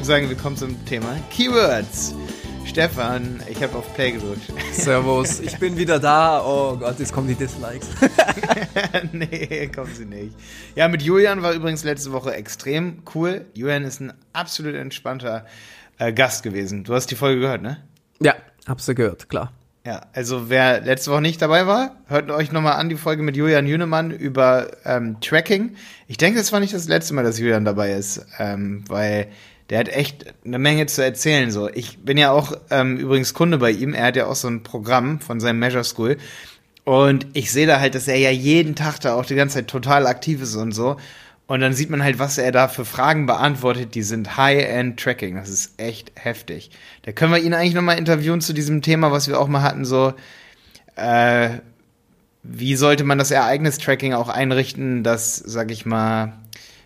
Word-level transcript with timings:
würde 0.00 0.06
sagen, 0.06 0.28
wir 0.30 0.36
kommen 0.36 0.56
zum 0.56 0.82
Thema 0.86 1.14
Keywords. 1.30 2.14
Stefan, 2.64 3.42
ich 3.50 3.62
habe 3.62 3.76
auf 3.76 3.94
Play 3.94 4.12
gedrückt. 4.12 4.50
Servus, 4.72 5.40
ich 5.40 5.58
bin 5.58 5.76
wieder 5.76 5.98
da. 5.98 6.42
Oh 6.42 6.74
Gott, 6.78 6.98
jetzt 6.98 7.12
kommen 7.12 7.28
die 7.28 7.34
Dislikes. 7.34 7.86
nee, 9.12 9.66
kommen 9.66 9.94
sie 9.94 10.06
nicht. 10.06 10.34
Ja, 10.74 10.88
mit 10.88 11.02
Julian 11.02 11.42
war 11.42 11.52
übrigens 11.52 11.84
letzte 11.84 12.12
Woche 12.12 12.32
extrem 12.32 13.02
cool. 13.14 13.44
Julian 13.52 13.84
ist 13.84 14.00
ein 14.00 14.14
absolut 14.32 14.74
entspannter 14.74 15.44
äh, 15.98 16.14
Gast 16.14 16.44
gewesen. 16.44 16.82
Du 16.84 16.94
hast 16.94 17.10
die 17.10 17.16
Folge 17.16 17.42
gehört, 17.42 17.60
ne? 17.60 17.84
Ja, 18.22 18.36
hab's 18.66 18.86
ja 18.86 18.94
gehört, 18.94 19.28
klar. 19.28 19.52
Ja, 19.84 20.06
also 20.14 20.48
wer 20.48 20.80
letzte 20.80 21.10
Woche 21.10 21.20
nicht 21.20 21.42
dabei 21.42 21.66
war, 21.66 21.96
hört 22.06 22.30
euch 22.30 22.52
nochmal 22.52 22.74
an 22.74 22.88
die 22.88 22.96
Folge 22.96 23.22
mit 23.22 23.36
Julian 23.36 23.66
Jünemann 23.66 24.12
über 24.12 24.68
ähm, 24.86 25.20
Tracking. 25.20 25.74
Ich 26.06 26.16
denke, 26.16 26.40
es 26.40 26.52
war 26.52 26.60
nicht 26.60 26.72
das 26.72 26.88
letzte 26.88 27.12
Mal, 27.12 27.22
dass 27.22 27.38
Julian 27.38 27.66
dabei 27.66 27.92
ist, 27.92 28.24
ähm, 28.38 28.82
weil 28.88 29.28
der 29.70 29.78
hat 29.78 29.88
echt 29.88 30.34
eine 30.44 30.58
Menge 30.58 30.86
zu 30.86 31.02
erzählen. 31.02 31.50
So, 31.50 31.68
ich 31.68 31.98
bin 31.98 32.18
ja 32.18 32.32
auch 32.32 32.52
ähm, 32.70 32.96
übrigens 32.96 33.34
Kunde 33.34 33.58
bei 33.58 33.70
ihm. 33.70 33.94
Er 33.94 34.06
hat 34.06 34.16
ja 34.16 34.26
auch 34.26 34.34
so 34.34 34.48
ein 34.48 34.64
Programm 34.64 35.20
von 35.20 35.38
seinem 35.38 35.60
Measure 35.60 35.84
School. 35.84 36.16
Und 36.84 37.28
ich 37.34 37.52
sehe 37.52 37.68
da 37.68 37.78
halt, 37.78 37.94
dass 37.94 38.08
er 38.08 38.16
ja 38.16 38.30
jeden 38.30 38.74
Tag 38.74 38.98
da 38.98 39.14
auch 39.14 39.24
die 39.24 39.36
ganze 39.36 39.56
Zeit 39.56 39.68
total 39.68 40.08
aktiv 40.08 40.42
ist 40.42 40.56
und 40.56 40.72
so. 40.72 40.96
Und 41.46 41.60
dann 41.60 41.72
sieht 41.72 41.90
man 41.90 42.02
halt, 42.02 42.18
was 42.18 42.38
er 42.38 42.50
da 42.50 42.66
für 42.66 42.84
Fragen 42.84 43.26
beantwortet. 43.26 43.94
Die 43.94 44.02
sind 44.02 44.36
High-End-Tracking. 44.36 45.36
Das 45.36 45.48
ist 45.48 45.80
echt 45.80 46.12
heftig. 46.16 46.70
Da 47.02 47.12
können 47.12 47.32
wir 47.32 47.40
ihn 47.40 47.54
eigentlich 47.54 47.74
nochmal 47.74 47.98
interviewen 47.98 48.40
zu 48.40 48.52
diesem 48.52 48.82
Thema, 48.82 49.12
was 49.12 49.28
wir 49.28 49.38
auch 49.38 49.48
mal 49.48 49.62
hatten, 49.62 49.84
so, 49.84 50.14
äh, 50.96 51.50
wie 52.42 52.74
sollte 52.74 53.04
man 53.04 53.18
das 53.18 53.30
Ereignistracking 53.30 54.14
auch 54.14 54.28
einrichten, 54.28 55.04
das, 55.04 55.36
sag 55.36 55.70
ich 55.70 55.86
mal, 55.86 56.32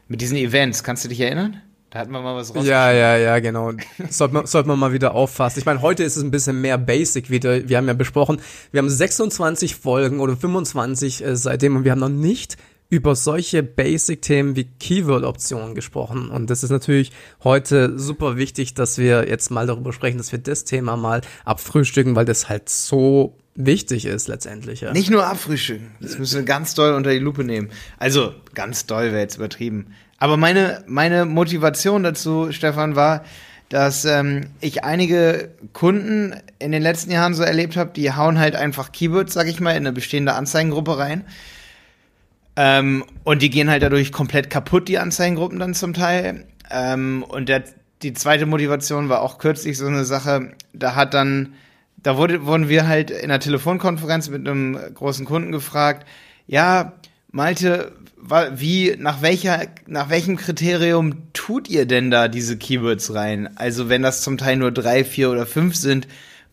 mit 0.09 0.21
diesen 0.21 0.37
Events, 0.37 0.83
kannst 0.83 1.05
du 1.05 1.09
dich 1.09 1.21
erinnern? 1.21 1.63
Da 1.95 2.01
hatten 2.01 2.11
wir 2.11 2.23
mal 2.23 2.35
was 2.35 2.53
raus. 2.53 2.67
Ja, 2.67 2.91
ja, 2.91 3.17
ja, 3.17 3.39
genau. 3.39 3.71
Sollte 4.11 4.35
man, 4.35 4.47
sollte 4.47 4.67
man 4.67 4.81
mal 4.81 4.93
wieder 4.93 5.15
auffassen. 5.15 5.61
Ich 5.61 5.65
meine, 5.65 5.81
heute 5.81 6.03
ist 6.03 6.17
es 6.17 6.25
ein 6.25 6.33
bisschen 6.33 6.61
mehr 6.61 6.77
basic 6.77 7.31
wieder. 7.31 7.69
Wir 7.69 7.77
haben 7.77 7.87
ja 7.87 7.95
besprochen, 7.95 8.41
wir 8.73 8.79
haben 8.79 8.91
26 8.91 9.77
Folgen 9.77 10.19
oder 10.19 10.37
25 10.37 11.25
äh, 11.25 11.37
seitdem 11.37 11.77
und 11.77 11.85
wir 11.85 11.93
haben 11.93 12.01
noch 12.01 12.09
nicht 12.09 12.57
über 12.91 13.15
solche 13.15 13.63
Basic-Themen 13.63 14.57
wie 14.57 14.65
Keyword-Optionen 14.65 15.77
gesprochen. 15.77 16.31
Und 16.31 16.51
das 16.51 16.65
ist 16.65 16.71
natürlich 16.71 17.13
heute 17.45 17.97
super 17.97 18.37
wichtig, 18.37 18.75
dass 18.75 18.99
wir 18.99 19.29
jetzt 19.29 19.53
mal 19.53 19.69
darüber 19.69 19.93
sprechen, 19.93 20.19
dass 20.19 20.33
wir 20.33 20.41
das 20.41 20.65
Thema 20.65 20.97
mal 20.97 21.21
abfrühstücken, 21.45 22.17
weil 22.17 22.25
das 22.25 22.49
halt 22.49 22.69
so 22.69 23.37
wichtig 23.55 24.05
ist 24.07 24.27
letztendlich. 24.27 24.81
Ja. 24.81 24.93
Nicht 24.93 25.11
nur 25.11 25.27
abfrühstücken, 25.27 25.93
das 26.01 26.19
müssen 26.19 26.39
wir 26.41 26.45
ganz 26.45 26.75
doll 26.75 26.95
unter 26.95 27.11
die 27.11 27.21
Lupe 27.21 27.45
nehmen. 27.45 27.71
Also 27.99 28.35
ganz 28.53 28.87
doll 28.87 29.13
wäre 29.13 29.21
jetzt 29.21 29.37
übertrieben. 29.37 29.95
Aber 30.25 30.39
meine, 30.39 30.83
meine 30.87 31.27
Motivation 31.27 32.03
dazu, 32.03 32.51
Stefan, 32.51 32.97
war, 32.97 33.25
dass 33.69 34.07
ähm, 34.07 34.47
ich 34.63 34.83
einige 34.83 35.51
Kunden 35.75 36.35
in 36.59 36.73
den 36.73 36.81
letzten 36.81 37.11
Jahren 37.11 37.35
so 37.35 37.43
erlebt 37.43 37.77
habe, 37.77 37.91
die 37.95 38.11
hauen 38.11 38.39
halt 38.39 38.57
einfach 38.57 38.91
Keywords, 38.91 39.35
sag 39.35 39.49
ich 39.49 39.61
mal, 39.61 39.73
in 39.73 39.77
eine 39.77 39.93
bestehende 39.93 40.33
Anzeigengruppe 40.33 40.97
rein 40.97 41.27
ähm, 42.57 43.05
und 43.23 43.43
die 43.43 43.51
gehen 43.51 43.69
halt 43.69 43.83
dadurch 43.83 44.13
komplett 44.13 44.49
kaputt, 44.49 44.89
die 44.89 44.99
Anzeigengruppen 44.99 45.59
dann 45.59 45.75
zum 45.75 45.93
Teil. 45.93 46.47
Ähm, 46.71 47.23
und 47.23 47.51
der, 47.51 47.65
die 48.01 48.15
zweite 48.15 48.47
Motivation 48.47 49.11
war 49.11 49.21
auch 49.21 49.37
kürzlich 49.37 49.77
so 49.77 49.87
eine 49.87 50.07
Sache, 50.07 50.53
da 50.73 50.95
hat 50.95 51.13
dann, 51.13 51.53
da 51.99 52.17
wurde, 52.17 52.47
wurden 52.47 52.71
wir 52.71 52.89
halt 52.89 53.11
in 53.11 53.25
einer 53.25 53.41
Telefonkonferenz 53.41 54.31
mit 54.31 54.49
einem 54.49 54.79
großen 54.95 55.27
Kunden 55.27 55.53
gefragt, 55.53 56.07
ja, 56.47 56.95
Malte, 57.35 57.93
wie, 58.55 58.95
nach 58.97 59.21
welcher, 59.21 59.67
nach 59.89 60.09
welchem 60.09 60.37
Kriterium 60.37 61.33
tut 61.33 61.69
ihr 61.69 61.85
denn 61.85 62.13
da 62.13 62.29
diese 62.29 62.57
Keywords 62.57 63.13
rein? 63.13 63.51
Also 63.57 63.89
wenn 63.89 64.03
das 64.03 64.23
zum 64.23 64.39
Teil 64.39 64.57
nur 64.57 64.71
drei, 64.71 65.05
vier 65.05 65.31
oder 65.31 65.45
fünf 65.45 65.75
sind, 65.75 66.07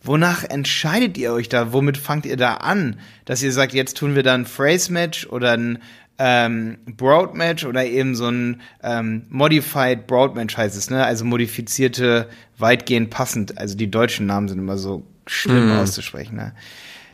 Wonach 0.04 0.42
entscheidet 0.42 1.16
ihr 1.16 1.32
euch 1.32 1.48
da? 1.48 1.72
Womit 1.72 1.96
fangt 1.96 2.26
ihr 2.26 2.36
da 2.36 2.54
an? 2.54 2.96
Dass 3.24 3.40
ihr 3.40 3.52
sagt, 3.52 3.72
jetzt 3.72 3.96
tun 3.96 4.16
wir 4.16 4.24
da 4.24 4.34
ein 4.34 4.46
Phrase-Match 4.46 5.28
oder 5.28 5.52
ein 5.52 5.78
ähm, 6.18 6.78
Broad-Match 6.96 7.64
oder 7.64 7.86
eben 7.86 8.16
so 8.16 8.26
ein 8.26 8.60
ähm, 8.82 9.26
Modified 9.28 10.08
Broad-Match 10.08 10.56
heißt 10.56 10.76
es, 10.76 10.90
ne? 10.90 11.04
Also 11.04 11.24
modifizierte, 11.24 12.28
weitgehend 12.58 13.10
passend. 13.10 13.58
Also 13.58 13.76
die 13.76 13.92
deutschen 13.92 14.26
Namen 14.26 14.48
sind 14.48 14.58
immer 14.58 14.76
so 14.76 15.04
schlimm 15.28 15.68
mm. 15.68 15.78
auszusprechen, 15.78 16.34
ne? 16.34 16.52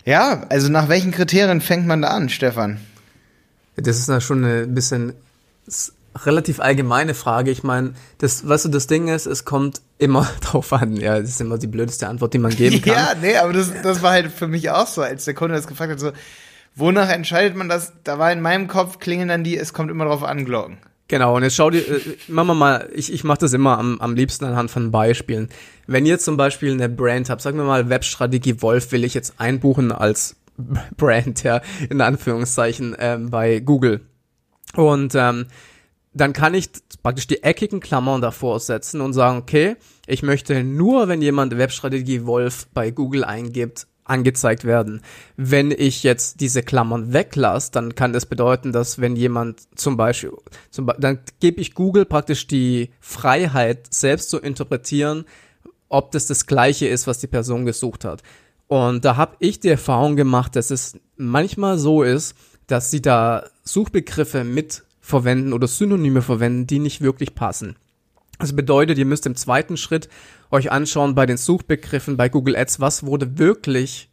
Ja, 0.06 0.46
also 0.48 0.70
nach 0.70 0.88
welchen 0.88 1.10
Kriterien 1.10 1.60
fängt 1.60 1.86
man 1.86 2.00
da 2.00 2.08
an, 2.08 2.30
Stefan? 2.30 2.78
Das 3.80 3.98
ist 3.98 4.08
ja 4.08 4.20
schon 4.20 4.44
ein 4.44 4.74
bisschen 4.74 5.14
relativ 6.24 6.60
allgemeine 6.60 7.14
Frage. 7.14 7.50
Ich 7.50 7.62
meine, 7.62 7.94
das, 8.18 8.46
weißt 8.48 8.66
du, 8.66 8.68
das 8.70 8.86
Ding 8.86 9.08
ist, 9.08 9.26
es 9.26 9.44
kommt 9.44 9.80
immer 9.98 10.28
drauf 10.40 10.72
an. 10.72 10.96
Ja, 10.96 11.20
das 11.20 11.30
ist 11.30 11.40
immer 11.40 11.58
die 11.58 11.66
blödeste 11.66 12.08
Antwort, 12.08 12.34
die 12.34 12.38
man 12.38 12.54
geben 12.54 12.80
kann. 12.82 12.92
ja, 12.92 13.14
nee, 13.20 13.36
aber 13.36 13.52
das, 13.52 13.72
das 13.82 14.02
war 14.02 14.12
halt 14.12 14.32
für 14.32 14.48
mich 14.48 14.70
auch 14.70 14.86
so, 14.86 15.02
als 15.02 15.24
der 15.24 15.34
Kunde 15.34 15.54
das 15.54 15.66
gefragt 15.66 15.92
hat, 15.92 16.00
so, 16.00 16.12
wonach 16.74 17.08
entscheidet 17.08 17.56
man 17.56 17.68
das? 17.68 17.92
Da 18.04 18.18
war 18.18 18.32
in 18.32 18.40
meinem 18.40 18.68
Kopf 18.68 18.98
klingeln 18.98 19.28
dann 19.28 19.44
die, 19.44 19.56
es 19.56 19.72
kommt 19.72 19.90
immer 19.90 20.04
drauf 20.04 20.22
an, 20.22 20.44
Glocken. 20.44 20.78
Genau, 21.10 21.36
und 21.36 21.42
jetzt 21.42 21.56
schau 21.56 21.70
dir, 21.70 21.80
äh, 21.80 22.00
machen 22.28 22.48
wir 22.48 22.54
mal, 22.54 22.88
ich, 22.94 23.10
ich 23.10 23.24
mache 23.24 23.38
das 23.38 23.54
immer 23.54 23.78
am, 23.78 23.98
am 23.98 24.14
liebsten 24.14 24.44
anhand 24.44 24.70
von 24.70 24.90
Beispielen. 24.90 25.48
Wenn 25.86 26.04
ihr 26.04 26.18
zum 26.18 26.36
Beispiel 26.36 26.72
eine 26.72 26.90
Brand 26.90 27.30
habt, 27.30 27.40
sagen 27.40 27.56
wir 27.56 27.64
mal 27.64 27.88
Webstrategie 27.88 28.60
Wolf 28.60 28.92
will 28.92 29.04
ich 29.04 29.14
jetzt 29.14 29.34
einbuchen 29.38 29.90
als 29.90 30.36
Brand, 30.96 31.42
ja, 31.42 31.60
in 31.88 32.00
Anführungszeichen, 32.00 32.96
ähm, 32.98 33.30
bei 33.30 33.60
Google. 33.60 34.00
Und 34.74 35.14
ähm, 35.14 35.46
dann 36.12 36.32
kann 36.32 36.54
ich 36.54 36.70
praktisch 37.02 37.26
die 37.26 37.42
eckigen 37.42 37.80
Klammern 37.80 38.20
davor 38.20 38.60
setzen 38.60 39.00
und 39.00 39.12
sagen, 39.12 39.38
okay, 39.38 39.76
ich 40.06 40.22
möchte 40.22 40.64
nur, 40.64 41.08
wenn 41.08 41.22
jemand 41.22 41.56
Webstrategie 41.56 42.26
Wolf 42.26 42.66
bei 42.74 42.90
Google 42.90 43.24
eingibt, 43.24 43.86
angezeigt 44.04 44.64
werden. 44.64 45.02
Wenn 45.36 45.70
ich 45.70 46.02
jetzt 46.02 46.40
diese 46.40 46.62
Klammern 46.62 47.12
weglasse, 47.12 47.70
dann 47.72 47.94
kann 47.94 48.12
das 48.12 48.26
bedeuten, 48.26 48.72
dass 48.72 49.00
wenn 49.00 49.16
jemand 49.16 49.60
zum 49.78 49.96
Beispiel, 49.96 50.32
zum 50.70 50.90
dann 50.98 51.20
gebe 51.40 51.60
ich 51.60 51.74
Google 51.74 52.06
praktisch 52.06 52.46
die 52.46 52.90
Freiheit, 53.00 53.92
selbst 53.92 54.30
zu 54.30 54.38
interpretieren, 54.38 55.24
ob 55.88 56.10
das 56.12 56.26
das 56.26 56.46
gleiche 56.46 56.88
ist, 56.88 57.06
was 57.06 57.18
die 57.18 57.26
Person 57.26 57.64
gesucht 57.64 58.04
hat. 58.04 58.22
Und 58.68 59.04
da 59.04 59.16
habe 59.16 59.36
ich 59.40 59.60
die 59.60 59.68
Erfahrung 59.68 60.14
gemacht, 60.14 60.54
dass 60.54 60.70
es 60.70 60.98
manchmal 61.16 61.78
so 61.78 62.02
ist, 62.02 62.36
dass 62.66 62.90
sie 62.90 63.02
da 63.02 63.44
Suchbegriffe 63.64 64.44
mit 64.44 64.84
verwenden 65.00 65.54
oder 65.54 65.66
Synonyme 65.66 66.22
verwenden, 66.22 66.66
die 66.66 66.78
nicht 66.78 67.00
wirklich 67.00 67.34
passen. 67.34 67.76
Das 68.38 68.54
bedeutet, 68.54 68.98
ihr 68.98 69.06
müsst 69.06 69.26
im 69.26 69.34
zweiten 69.34 69.76
Schritt 69.76 70.08
euch 70.50 70.70
anschauen 70.70 71.14
bei 71.14 71.26
den 71.26 71.38
Suchbegriffen 71.38 72.16
bei 72.16 72.28
Google 72.28 72.56
Ads, 72.56 72.78
was 72.78 73.04
wurde 73.04 73.38
wirklich, 73.38 74.07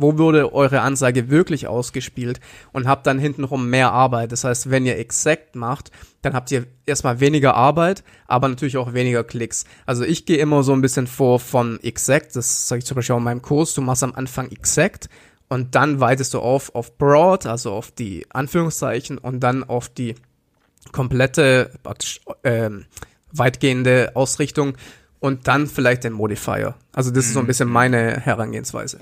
wo 0.00 0.16
wurde 0.16 0.52
eure 0.54 0.80
Anzeige 0.80 1.28
wirklich 1.28 1.66
ausgespielt 1.66 2.38
und 2.72 2.86
habt 2.86 3.06
dann 3.06 3.18
hintenrum 3.18 3.68
mehr 3.68 3.92
Arbeit. 3.92 4.30
Das 4.30 4.44
heißt, 4.44 4.70
wenn 4.70 4.86
ihr 4.86 4.96
Exact 4.96 5.56
macht, 5.56 5.90
dann 6.22 6.34
habt 6.34 6.52
ihr 6.52 6.66
erstmal 6.86 7.18
weniger 7.18 7.54
Arbeit, 7.54 8.04
aber 8.28 8.48
natürlich 8.48 8.76
auch 8.76 8.94
weniger 8.94 9.24
Klicks. 9.24 9.64
Also 9.86 10.04
ich 10.04 10.24
gehe 10.24 10.38
immer 10.38 10.62
so 10.62 10.72
ein 10.72 10.80
bisschen 10.80 11.08
vor 11.08 11.40
von 11.40 11.80
Exact, 11.82 12.36
das 12.36 12.68
sage 12.68 12.78
ich 12.78 12.86
zum 12.86 12.94
Beispiel 12.94 13.14
auch 13.14 13.18
in 13.18 13.24
meinem 13.24 13.42
Kurs, 13.42 13.74
du 13.74 13.82
machst 13.82 14.04
am 14.04 14.14
Anfang 14.14 14.50
Exact 14.52 15.08
und 15.48 15.74
dann 15.74 15.98
weitest 15.98 16.32
du 16.34 16.38
auf 16.38 16.74
auf 16.76 16.96
Broad, 16.96 17.46
also 17.46 17.72
auf 17.72 17.90
die 17.90 18.24
Anführungszeichen 18.30 19.18
und 19.18 19.40
dann 19.40 19.64
auf 19.64 19.88
die 19.88 20.14
komplette, 20.92 21.72
praktisch 21.82 22.20
ähm, 22.44 22.86
weitgehende 23.32 24.12
Ausrichtung 24.14 24.76
und 25.18 25.48
dann 25.48 25.66
vielleicht 25.66 26.04
den 26.04 26.12
Modifier. 26.12 26.76
Also 26.92 27.10
das 27.10 27.26
ist 27.26 27.32
so 27.32 27.40
ein 27.40 27.46
bisschen 27.46 27.68
mhm. 27.68 27.74
meine 27.74 28.20
Herangehensweise. 28.20 29.00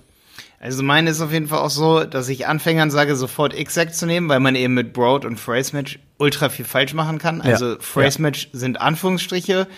Also 0.67 0.83
meine 0.83 1.11
ist 1.11 1.21
auf 1.21 1.33
jeden 1.33 1.47
Fall 1.47 1.61
auch 1.61 1.71
so, 1.71 2.03
dass 2.03 2.29
ich 2.29 2.49
Anfängern 2.49 2.91
sage, 2.91 3.15
sofort 3.15 3.55
Exact 3.55 3.95
zu 3.95 4.05
nehmen, 4.05 4.29
weil 4.29 4.41
man 4.41 4.57
eben 4.57 4.75
mit 4.75 4.93
Broad 4.93 5.25
und 5.25 5.39
Phrase 5.39 5.77
Match 5.77 6.01
ultra 6.19 6.49
viel 6.49 6.65
falsch 6.65 6.93
machen 6.93 7.19
kann. 7.19 7.41
Also 7.41 7.75
ja. 7.75 7.77
Phrase 7.79 8.21
Match 8.21 8.49
ja. 8.53 8.59
sind 8.59 8.81
Anführungsstriche. 8.81 9.69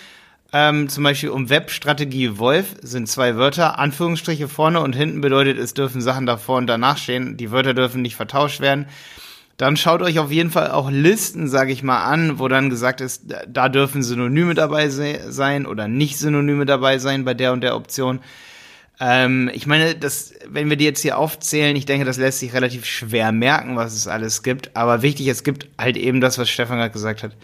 Ähm, 0.51 0.89
zum 0.89 1.03
Beispiel 1.03 1.29
um 1.29 1.51
Webstrategie 1.51 2.39
Wolf 2.39 2.75
sind 2.81 3.07
zwei 3.07 3.35
Wörter, 3.35 3.77
Anführungsstriche 3.77 4.47
vorne 4.47 4.79
und 4.79 4.95
hinten 4.95 5.21
bedeutet, 5.21 5.59
es 5.59 5.75
dürfen 5.75 6.01
Sachen 6.01 6.25
davor 6.25 6.57
und 6.57 6.65
danach 6.65 6.97
stehen. 6.97 7.37
Die 7.37 7.51
Wörter 7.51 7.75
dürfen 7.75 8.01
nicht 8.01 8.15
vertauscht 8.15 8.59
werden 8.59 8.87
dann 9.57 9.75
schaut 9.75 10.01
euch 10.01 10.19
auf 10.19 10.31
jeden 10.31 10.51
Fall 10.51 10.71
auch 10.71 10.89
Listen, 10.89 11.49
sage 11.49 11.73
ich 11.73 11.83
mal, 11.83 12.01
an, 12.05 12.39
wo 12.39 12.47
dann 12.47 12.69
gesagt 12.69 13.01
ist, 13.01 13.23
da 13.45 13.67
dürfen 13.67 14.03
Synonyme 14.03 14.53
dabei 14.53 14.87
sein 14.87 15.65
oder 15.65 15.89
nicht 15.89 16.17
Synonyme 16.17 16.65
dabei 16.65 16.97
sein 16.97 17.25
bei 17.25 17.33
der 17.33 17.51
und 17.51 17.59
der 17.59 17.75
Option. 17.75 18.21
Ähm, 18.99 19.49
ich 19.53 19.65
meine, 19.65 19.95
das, 19.95 20.33
wenn 20.47 20.69
wir 20.69 20.75
die 20.75 20.85
jetzt 20.85 21.01
hier 21.01 21.17
aufzählen, 21.17 21.75
ich 21.75 21.85
denke, 21.85 22.05
das 22.05 22.17
lässt 22.17 22.39
sich 22.39 22.53
relativ 22.53 22.85
schwer 22.85 23.31
merken, 23.31 23.77
was 23.77 23.93
es 23.93 24.07
alles 24.07 24.43
gibt. 24.43 24.75
Aber 24.75 25.01
wichtig, 25.01 25.27
es 25.27 25.43
gibt 25.43 25.67
halt 25.77 25.97
eben 25.97 26.19
das, 26.21 26.37
was 26.37 26.49
Stefan 26.49 26.77
gerade 26.77 26.91
gesagt 26.91 27.23
hat. 27.23 27.35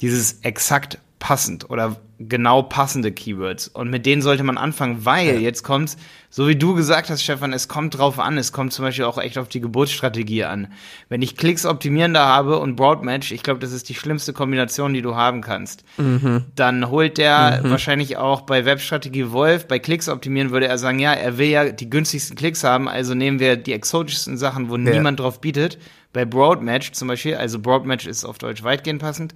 dieses 0.00 0.40
exakt 0.42 0.98
passend 1.18 1.70
oder 1.70 1.96
genau 2.18 2.62
passende 2.62 3.12
Keywords. 3.12 3.68
Und 3.68 3.90
mit 3.90 4.06
denen 4.06 4.22
sollte 4.22 4.42
man 4.42 4.56
anfangen, 4.56 5.04
weil 5.04 5.34
ja. 5.34 5.40
jetzt 5.40 5.62
kommt's, 5.62 5.96
so 6.30 6.48
wie 6.48 6.56
du 6.56 6.74
gesagt 6.74 7.10
hast, 7.10 7.22
Stefan, 7.22 7.52
es 7.52 7.68
kommt 7.68 7.98
drauf 7.98 8.18
an. 8.18 8.38
Es 8.38 8.52
kommt 8.52 8.72
zum 8.72 8.84
Beispiel 8.84 9.04
auch 9.04 9.18
echt 9.18 9.38
auf 9.38 9.48
die 9.48 9.60
Geburtsstrategie 9.60 10.44
an. 10.44 10.68
Wenn 11.08 11.22
ich 11.22 11.36
Klicks 11.36 11.66
optimierender 11.66 12.24
habe 12.24 12.58
und 12.58 12.76
Broadmatch, 12.76 13.32
ich 13.32 13.42
glaube, 13.42 13.60
das 13.60 13.72
ist 13.72 13.88
die 13.88 13.94
schlimmste 13.94 14.32
Kombination, 14.32 14.94
die 14.94 15.02
du 15.02 15.14
haben 15.14 15.42
kannst, 15.42 15.84
mhm. 15.98 16.44
dann 16.54 16.90
holt 16.90 17.18
der 17.18 17.60
mhm. 17.62 17.70
wahrscheinlich 17.70 18.16
auch 18.16 18.42
bei 18.42 18.64
Webstrategie 18.64 19.30
Wolf, 19.30 19.66
bei 19.68 19.78
Klicks 19.78 20.08
optimieren 20.08 20.50
würde 20.50 20.68
er 20.68 20.78
sagen, 20.78 20.98
ja, 20.98 21.12
er 21.12 21.38
will 21.38 21.48
ja 21.48 21.70
die 21.70 21.90
günstigsten 21.90 22.36
Klicks 22.36 22.64
haben, 22.64 22.88
also 22.88 23.14
nehmen 23.14 23.40
wir 23.40 23.56
die 23.56 23.72
exotischsten 23.72 24.36
Sachen, 24.36 24.70
wo 24.70 24.76
ja. 24.76 24.90
niemand 24.90 25.20
drauf 25.20 25.40
bietet. 25.40 25.78
Bei 26.12 26.24
Broadmatch 26.24 26.92
zum 26.92 27.08
Beispiel, 27.08 27.34
also 27.34 27.58
Broadmatch 27.58 28.06
ist 28.06 28.24
auf 28.24 28.38
Deutsch 28.38 28.62
weitgehend 28.62 29.02
passend, 29.02 29.34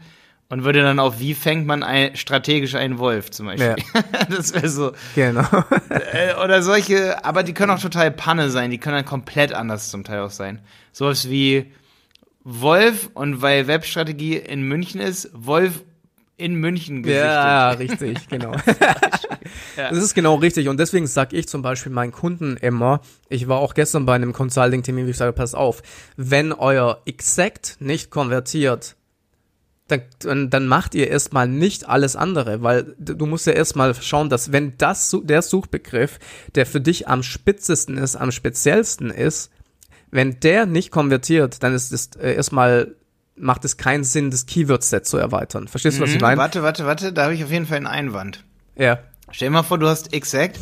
und 0.50 0.64
würde 0.64 0.82
dann 0.82 0.99
auf, 0.99 1.20
wie 1.20 1.35
fängt 1.35 1.67
man 1.67 1.82
ein, 1.82 2.17
strategisch 2.17 2.75
einen 2.75 2.99
Wolf 2.99 3.31
zum 3.31 3.47
Beispiel. 3.47 3.76
Ja. 3.94 4.02
das 4.29 4.52
wäre 4.52 4.69
so. 4.69 4.93
Genau. 5.14 5.47
Äh, 6.12 6.35
oder 6.43 6.62
solche, 6.62 7.25
aber 7.25 7.43
die 7.43 7.52
können 7.52 7.70
auch 7.70 7.81
total 7.81 8.11
Panne 8.11 8.50
sein, 8.50 8.70
die 8.70 8.79
können 8.79 8.97
dann 8.97 9.05
komplett 9.05 9.52
anders 9.52 9.91
zum 9.91 10.02
Teil 10.02 10.20
auch 10.20 10.31
sein. 10.31 10.61
Sowas 10.93 11.29
wie 11.29 11.73
Wolf 12.43 13.11
und 13.14 13.43
weil 13.43 13.67
Webstrategie 13.67 14.37
in 14.37 14.62
München 14.62 15.00
ist, 15.00 15.31
Wolf 15.32 15.82
in 16.37 16.55
München 16.55 17.02
gesichtet. 17.02 17.26
Ja, 17.26 17.70
richtig, 17.79 18.29
genau. 18.29 18.52
Das 19.76 19.99
ist 19.99 20.14
genau 20.14 20.37
richtig. 20.37 20.69
Und 20.69 20.81
deswegen 20.81 21.06
sage 21.06 21.37
ich 21.37 21.49
zum 21.49 21.62
Beispiel 21.62 21.93
meinen 21.93 22.12
Kunden 22.12 22.56
immer, 22.56 23.00
ich 23.29 23.47
war 23.47 23.58
auch 23.58 23.75
gestern 23.75 24.06
bei 24.06 24.14
einem 24.14 24.32
Consulting-Termin, 24.32 25.06
wie 25.06 25.11
ich 25.11 25.17
sage, 25.17 25.32
pass 25.32 25.55
auf, 25.55 25.82
wenn 26.17 26.52
euer 26.52 27.02
Exact 27.05 27.76
nicht 27.81 28.11
konvertiert, 28.11 28.97
dann, 29.90 30.50
dann, 30.50 30.66
macht 30.66 30.94
ihr 30.94 31.08
erstmal 31.08 31.48
nicht 31.48 31.88
alles 31.88 32.16
andere, 32.16 32.62
weil 32.62 32.94
du 32.98 33.26
musst 33.26 33.46
ja 33.46 33.52
erstmal 33.52 33.94
schauen, 33.94 34.31
dass 34.31 34.52
wenn 34.52 34.76
das 34.78 35.16
der 35.22 35.42
Suchbegriff, 35.42 36.19
der 36.54 36.66
für 36.66 36.81
dich 36.81 37.08
am 37.08 37.22
spitzesten 37.22 37.98
ist, 37.98 38.16
am 38.16 38.32
speziellsten 38.32 39.10
ist, 39.10 39.50
wenn 40.10 40.40
der 40.40 40.66
nicht 40.66 40.90
konvertiert, 40.90 41.62
dann 41.62 41.75
ist 41.75 41.92
es 41.92 42.10
äh, 42.16 42.34
erstmal 42.34 42.94
macht 43.37 43.64
es 43.64 43.76
keinen 43.76 44.04
Sinn, 44.04 44.31
das 44.31 44.46
Keyword-Set 44.46 45.06
zu 45.06 45.16
erweitern. 45.16 45.66
Verstehst 45.66 45.98
du, 45.98 46.02
was 46.02 46.10
ich 46.10 46.16
mhm, 46.16 46.22
meine? 46.22 46.37
Warte, 46.37 46.62
warte, 46.62 46.84
warte, 46.84 47.12
da 47.12 47.25
habe 47.25 47.34
ich 47.34 47.42
auf 47.42 47.50
jeden 47.50 47.66
Fall 47.66 47.78
einen 47.78 47.87
Einwand. 47.87 48.44
Ja. 48.76 48.98
Stell 49.31 49.48
dir 49.48 49.52
mal 49.52 49.62
vor, 49.62 49.78
du 49.78 49.88
hast 49.88 50.12
Exact. 50.12 50.58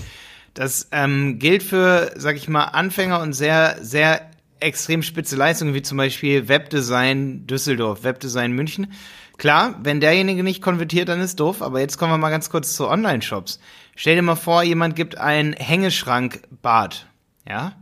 Das 0.54 0.88
ähm, 0.92 1.38
gilt 1.38 1.62
für, 1.62 2.12
sag 2.16 2.36
ich 2.36 2.48
mal, 2.48 2.64
Anfänger 2.64 3.20
und 3.20 3.32
sehr, 3.32 3.76
sehr 3.80 4.22
extrem 4.60 5.02
spitze 5.02 5.37
Leistungen, 5.37 5.75
wie 5.75 5.82
zum 5.82 5.99
Beispiel 5.99 6.49
Webdesign 6.49 7.46
Düsseldorf, 7.46 8.05
Webdesign 8.05 8.52
München. 8.52 8.93
Klar, 9.37 9.78
wenn 9.82 10.00
derjenige 10.00 10.43
nicht 10.43 10.62
konvertiert, 10.62 11.08
dann 11.08 11.20
ist 11.20 11.38
doof, 11.38 11.62
aber 11.62 11.81
jetzt 11.81 11.96
kommen 11.96 12.12
wir 12.12 12.19
mal 12.19 12.31
ganz 12.31 12.50
kurz 12.50 12.75
zu 12.75 12.88
Online-Shops. 12.88 13.60
Stell 13.94 14.16
dir 14.16 14.22
mal 14.22 14.34
vor, 14.34 14.62
jemand 14.62 14.96
gibt 14.96 15.16
ein 15.19 15.52
Hängeschrank-Bad, 15.52 17.06
ja? 17.49 17.72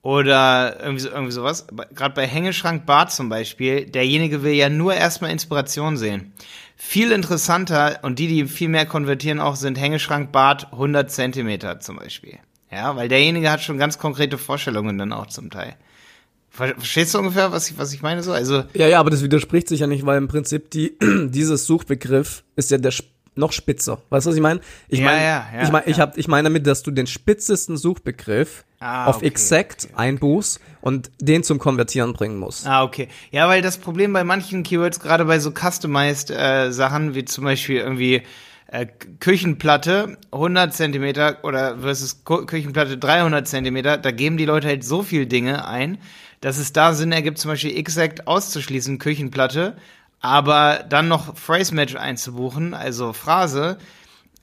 Oder 0.00 0.80
irgendwie, 0.80 1.00
so, 1.00 1.10
irgendwie 1.10 1.32
sowas. 1.32 1.66
Gerade 1.94 2.14
bei 2.14 2.26
Hängeschrank-Bad 2.26 3.12
zum 3.12 3.28
Beispiel, 3.28 3.84
derjenige 3.84 4.42
will 4.42 4.52
ja 4.52 4.70
nur 4.70 4.94
erstmal 4.94 5.30
Inspiration 5.30 5.96
sehen. 5.96 6.32
Viel 6.76 7.12
interessanter 7.12 7.98
und 8.02 8.18
die, 8.18 8.28
die 8.28 8.46
viel 8.46 8.68
mehr 8.68 8.86
konvertieren 8.86 9.40
auch, 9.40 9.56
sind 9.56 9.78
Hängeschrank-Bad 9.78 10.72
100 10.72 11.10
Zentimeter 11.10 11.80
zum 11.80 11.96
Beispiel. 11.96 12.38
Ja, 12.70 12.96
weil 12.96 13.08
derjenige 13.08 13.50
hat 13.50 13.62
schon 13.62 13.78
ganz 13.78 13.98
konkrete 13.98 14.38
Vorstellungen 14.38 14.96
dann 14.96 15.12
auch 15.12 15.26
zum 15.26 15.50
Teil. 15.50 15.76
Verstehst 16.50 17.14
du 17.14 17.18
ungefähr, 17.18 17.52
was 17.52 17.70
ich, 17.70 17.78
was 17.78 17.92
ich 17.92 18.02
meine 18.02 18.22
so? 18.22 18.32
Also 18.32 18.64
ja, 18.74 18.88
ja, 18.88 18.98
aber 18.98 19.10
das 19.10 19.22
widerspricht 19.22 19.68
sich 19.68 19.80
ja 19.80 19.86
nicht, 19.86 20.04
weil 20.04 20.18
im 20.18 20.28
Prinzip 20.28 20.70
die, 20.70 20.96
dieses 21.28 21.66
Suchbegriff 21.66 22.42
ist 22.56 22.70
ja 22.70 22.78
der 22.78 22.92
noch 23.38 23.52
spitzer. 23.52 24.02
Weißt 24.10 24.26
du, 24.26 24.30
was 24.30 24.36
ich 24.36 24.42
meine? 24.42 24.60
Ich 24.88 25.00
meine, 25.00 25.18
ja, 25.18 25.22
ja, 25.22 25.46
ja, 25.54 25.62
ich 25.62 25.70
meine, 25.70 25.86
ich 25.86 26.00
habe, 26.00 26.18
ich 26.18 26.28
meine 26.28 26.48
damit, 26.48 26.66
dass 26.66 26.82
du 26.82 26.90
den 26.90 27.06
spitzesten 27.06 27.76
Suchbegriff 27.76 28.64
ah, 28.80 29.06
auf 29.06 29.18
okay, 29.18 29.26
Exact 29.26 29.84
okay. 29.84 29.94
einbuchst 29.96 30.60
und 30.80 31.10
den 31.20 31.44
zum 31.44 31.58
Konvertieren 31.58 32.12
bringen 32.12 32.36
musst. 32.36 32.66
Ah, 32.66 32.82
okay. 32.82 33.08
Ja, 33.30 33.48
weil 33.48 33.62
das 33.62 33.78
Problem 33.78 34.12
bei 34.12 34.24
manchen 34.24 34.64
Keywords, 34.64 35.00
gerade 35.00 35.24
bei 35.24 35.38
so 35.38 35.52
customized 35.52 36.30
äh, 36.30 36.72
Sachen, 36.72 37.14
wie 37.14 37.24
zum 37.24 37.44
Beispiel 37.44 37.76
irgendwie 37.76 38.22
äh, 38.66 38.86
Küchenplatte 39.20 40.18
100 40.32 40.74
Zentimeter 40.74 41.38
oder 41.42 41.78
versus 41.78 42.24
Küchenplatte 42.24 42.98
300 42.98 43.46
Zentimeter, 43.46 43.96
da 43.96 44.10
geben 44.10 44.36
die 44.36 44.44
Leute 44.44 44.66
halt 44.66 44.84
so 44.84 45.02
viel 45.02 45.26
Dinge 45.26 45.66
ein, 45.66 45.98
dass 46.40 46.58
es 46.58 46.72
da 46.72 46.94
Sinn 46.94 47.12
ergibt, 47.12 47.38
zum 47.38 47.50
Beispiel 47.50 47.76
Exact 47.76 48.26
auszuschließen, 48.26 48.98
Küchenplatte, 48.98 49.76
aber 50.20 50.84
dann 50.88 51.08
noch 51.08 51.36
Phrase 51.36 51.74
Match 51.74 51.94
einzubuchen, 51.96 52.74
also 52.74 53.12
Phrase, 53.12 53.78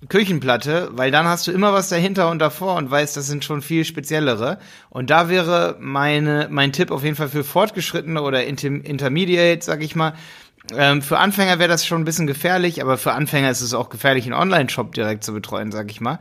Küchenplatte, 0.09 0.89
weil 0.91 1.09
dann 1.11 1.25
hast 1.25 1.47
du 1.47 1.51
immer 1.51 1.73
was 1.73 1.89
dahinter 1.89 2.29
und 2.29 2.39
davor 2.39 2.75
und 2.75 2.91
weißt, 2.91 3.17
das 3.17 3.27
sind 3.27 3.43
schon 3.43 3.61
viel 3.61 3.85
speziellere. 3.85 4.59
Und 4.89 5.09
da 5.09 5.29
wäre 5.29 5.77
meine, 5.79 6.47
mein 6.51 6.73
Tipp 6.73 6.91
auf 6.91 7.03
jeden 7.03 7.15
Fall 7.15 7.29
für 7.29 7.43
Fortgeschrittene 7.43 8.21
oder 8.21 8.45
Inter 8.45 8.67
Intermediate, 8.67 9.63
sag 9.63 9.81
ich 9.81 9.95
mal. 9.95 10.13
Ähm, 10.75 11.01
für 11.01 11.17
Anfänger 11.17 11.59
wäre 11.59 11.69
das 11.69 11.85
schon 11.85 12.01
ein 12.01 12.05
bisschen 12.05 12.27
gefährlich, 12.27 12.81
aber 12.81 12.97
für 12.97 13.13
Anfänger 13.13 13.49
ist 13.49 13.61
es 13.61 13.73
auch 13.73 13.89
gefährlich, 13.89 14.25
einen 14.25 14.33
Online-Shop 14.33 14.93
direkt 14.93 15.23
zu 15.23 15.33
betreuen, 15.33 15.71
sag 15.71 15.89
ich 15.89 16.01
mal. 16.01 16.19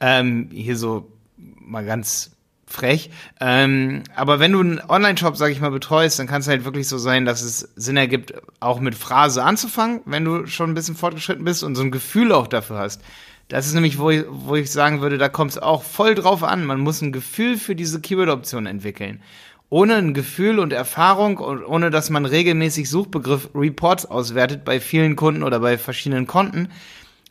Ähm, 0.00 0.50
hier 0.52 0.76
so 0.76 1.10
mal 1.36 1.84
ganz 1.84 2.33
frech. 2.74 3.10
Ähm, 3.40 4.02
aber 4.14 4.40
wenn 4.40 4.52
du 4.52 4.60
einen 4.60 4.80
Online-Shop, 4.80 5.36
sag 5.36 5.50
ich 5.50 5.60
mal, 5.60 5.70
betreust, 5.70 6.18
dann 6.18 6.26
kann 6.26 6.40
es 6.40 6.48
halt 6.48 6.64
wirklich 6.64 6.88
so 6.88 6.98
sein, 6.98 7.24
dass 7.24 7.42
es 7.42 7.60
Sinn 7.76 7.96
ergibt, 7.96 8.34
auch 8.60 8.80
mit 8.80 8.94
Phrase 8.94 9.42
anzufangen, 9.42 10.00
wenn 10.04 10.24
du 10.24 10.46
schon 10.46 10.70
ein 10.70 10.74
bisschen 10.74 10.96
fortgeschritten 10.96 11.44
bist 11.44 11.62
und 11.62 11.76
so 11.76 11.82
ein 11.82 11.90
Gefühl 11.90 12.32
auch 12.32 12.46
dafür 12.46 12.78
hast. 12.78 13.00
Das 13.48 13.66
ist 13.66 13.74
nämlich, 13.74 13.98
wo 13.98 14.10
ich, 14.10 14.24
wo 14.28 14.56
ich 14.56 14.72
sagen 14.72 15.00
würde, 15.00 15.18
da 15.18 15.28
kommt 15.28 15.52
es 15.52 15.58
auch 15.58 15.82
voll 15.82 16.14
drauf 16.14 16.42
an. 16.42 16.64
Man 16.64 16.80
muss 16.80 17.02
ein 17.02 17.12
Gefühl 17.12 17.56
für 17.56 17.76
diese 17.76 18.00
Keyword-Option 18.00 18.66
entwickeln. 18.66 19.22
Ohne 19.70 19.96
ein 19.96 20.14
Gefühl 20.14 20.58
und 20.58 20.72
Erfahrung 20.72 21.38
und 21.38 21.64
ohne 21.64 21.90
dass 21.90 22.10
man 22.10 22.26
regelmäßig 22.26 22.88
Suchbegriff 22.88 23.50
Reports 23.54 24.06
auswertet 24.06 24.64
bei 24.64 24.80
vielen 24.80 25.16
Kunden 25.16 25.42
oder 25.42 25.60
bei 25.60 25.78
verschiedenen 25.78 26.26
Konten, 26.26 26.68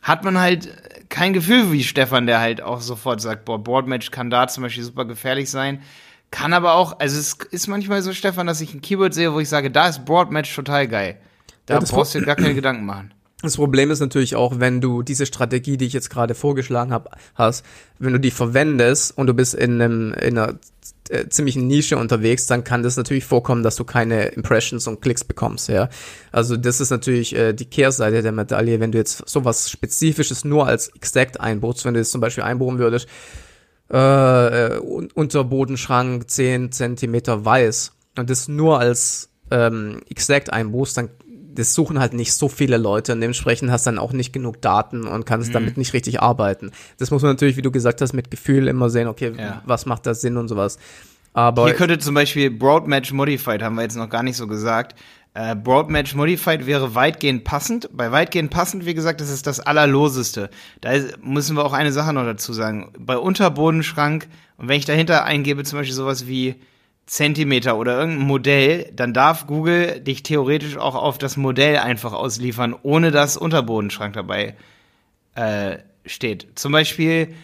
hat 0.04 0.22
man 0.22 0.38
halt 0.38 0.68
kein 1.08 1.32
Gefühl 1.32 1.72
wie 1.72 1.82
Stefan, 1.82 2.26
der 2.26 2.38
halt 2.38 2.60
auch 2.60 2.80
sofort 2.80 3.20
sagt, 3.20 3.46
boah, 3.46 3.58
Boardmatch 3.58 4.10
kann 4.10 4.30
da 4.30 4.46
zum 4.46 4.62
Beispiel 4.62 4.84
super 4.84 5.06
gefährlich 5.06 5.50
sein. 5.50 5.82
Kann 6.30 6.52
aber 6.52 6.74
auch, 6.74 7.00
also 7.00 7.18
es 7.18 7.34
ist 7.50 7.68
manchmal 7.68 8.02
so, 8.02 8.12
Stefan, 8.12 8.46
dass 8.46 8.60
ich 8.60 8.74
ein 8.74 8.82
Keyword 8.82 9.14
sehe, 9.14 9.32
wo 9.32 9.40
ich 9.40 9.48
sage, 9.48 9.70
da 9.70 9.88
ist 9.88 10.04
Boardmatch 10.04 10.54
total 10.54 10.88
geil. 10.88 11.18
Da 11.66 11.74
ja, 11.74 11.80
brauchst 11.80 12.14
du 12.14 12.20
dir 12.20 12.26
gar 12.26 12.36
keine 12.36 12.54
Gedanken 12.54 12.84
machen. 12.84 13.14
Das 13.44 13.56
Problem 13.56 13.90
ist 13.90 14.00
natürlich 14.00 14.36
auch, 14.36 14.58
wenn 14.58 14.80
du 14.80 15.02
diese 15.02 15.26
Strategie, 15.26 15.76
die 15.76 15.84
ich 15.84 15.92
jetzt 15.92 16.08
gerade 16.08 16.34
vorgeschlagen 16.34 16.92
habe, 16.92 17.10
hast, 17.34 17.64
wenn 17.98 18.14
du 18.14 18.18
die 18.18 18.30
verwendest 18.30 19.16
und 19.18 19.26
du 19.26 19.34
bist 19.34 19.54
in, 19.54 19.82
einem, 19.82 20.14
in 20.14 20.38
einer 20.38 20.54
äh, 21.10 21.28
ziemlichen 21.28 21.66
Nische 21.66 21.98
unterwegs, 21.98 22.46
dann 22.46 22.64
kann 22.64 22.82
das 22.82 22.96
natürlich 22.96 23.26
vorkommen, 23.26 23.62
dass 23.62 23.76
du 23.76 23.84
keine 23.84 24.28
Impressions 24.28 24.86
und 24.86 25.02
Klicks 25.02 25.24
bekommst, 25.24 25.68
ja. 25.68 25.90
Also 26.32 26.56
das 26.56 26.80
ist 26.80 26.88
natürlich 26.88 27.36
äh, 27.36 27.52
die 27.52 27.66
Kehrseite 27.66 28.22
der 28.22 28.32
Medaille, 28.32 28.80
wenn 28.80 28.92
du 28.92 28.98
jetzt 28.98 29.28
sowas 29.28 29.70
Spezifisches 29.70 30.46
nur 30.46 30.66
als 30.66 30.88
Exact 30.88 31.38
einbuchst, 31.38 31.84
wenn 31.84 31.92
du 31.92 32.00
jetzt 32.00 32.12
zum 32.12 32.22
Beispiel 32.22 32.44
einbuchen 32.44 32.78
würdest, 32.78 33.08
äh, 33.90 34.78
Unterbodenschrank 34.78 36.30
10 36.30 36.72
Zentimeter 36.72 37.44
weiß 37.44 37.92
und 38.16 38.30
das 38.30 38.48
nur 38.48 38.80
als 38.80 39.28
ähm, 39.50 40.00
Exact 40.08 40.50
einbuchst, 40.50 40.96
dann 40.96 41.10
das 41.54 41.74
suchen 41.74 41.98
halt 41.98 42.12
nicht 42.12 42.32
so 42.32 42.48
viele 42.48 42.76
Leute 42.76 43.12
und 43.12 43.20
dementsprechend 43.20 43.70
hast 43.70 43.86
dann 43.86 43.98
auch 43.98 44.12
nicht 44.12 44.32
genug 44.32 44.60
Daten 44.60 45.06
und 45.06 45.26
kannst 45.26 45.50
mhm. 45.50 45.54
damit 45.54 45.76
nicht 45.76 45.92
richtig 45.92 46.20
arbeiten. 46.20 46.70
Das 46.98 47.10
muss 47.10 47.22
man 47.22 47.32
natürlich, 47.32 47.56
wie 47.56 47.62
du 47.62 47.70
gesagt 47.70 48.00
hast, 48.00 48.12
mit 48.12 48.30
Gefühl 48.30 48.68
immer 48.68 48.90
sehen, 48.90 49.08
okay, 49.08 49.32
ja. 49.36 49.62
was 49.66 49.86
macht 49.86 50.06
da 50.06 50.14
Sinn 50.14 50.36
und 50.36 50.48
sowas. 50.48 50.78
Aber 51.32 51.64
Hier 51.66 51.74
könnte 51.74 51.98
zum 51.98 52.14
Beispiel 52.14 52.50
Broadmatch 52.50 53.12
Modified, 53.12 53.62
haben 53.62 53.74
wir 53.74 53.82
jetzt 53.82 53.96
noch 53.96 54.08
gar 54.08 54.22
nicht 54.22 54.36
so 54.36 54.46
gesagt. 54.46 54.94
Äh, 55.34 55.56
Broadmatch 55.56 56.14
Modified 56.14 56.64
wäre 56.64 56.94
weitgehend 56.94 57.42
passend. 57.42 57.90
Bei 57.92 58.12
weitgehend 58.12 58.50
passend, 58.52 58.86
wie 58.86 58.94
gesagt, 58.94 59.20
das 59.20 59.30
ist 59.30 59.48
das 59.48 59.58
Allerloseste. 59.58 60.48
Da 60.80 60.92
ist, 60.92 61.24
müssen 61.24 61.56
wir 61.56 61.64
auch 61.64 61.72
eine 61.72 61.90
Sache 61.90 62.12
noch 62.12 62.24
dazu 62.24 62.52
sagen. 62.52 62.92
Bei 62.96 63.18
Unterbodenschrank, 63.18 64.28
und 64.58 64.68
wenn 64.68 64.78
ich 64.78 64.84
dahinter 64.84 65.24
eingebe, 65.24 65.64
zum 65.64 65.80
Beispiel 65.80 65.94
sowas 65.94 66.28
wie 66.28 66.54
Zentimeter 67.06 67.76
oder 67.76 67.98
irgendein 67.98 68.26
Modell, 68.26 68.90
dann 68.94 69.12
darf 69.12 69.46
Google 69.46 70.00
dich 70.00 70.22
theoretisch 70.22 70.76
auch 70.76 70.94
auf 70.94 71.18
das 71.18 71.36
Modell 71.36 71.76
einfach 71.76 72.12
ausliefern, 72.12 72.74
ohne 72.82 73.10
dass 73.10 73.36
Unterbodenschrank 73.36 74.14
dabei 74.14 74.56
äh, 75.34 75.78
steht. 76.06 76.48
Zum 76.54 76.72
Beispiel 76.72 77.34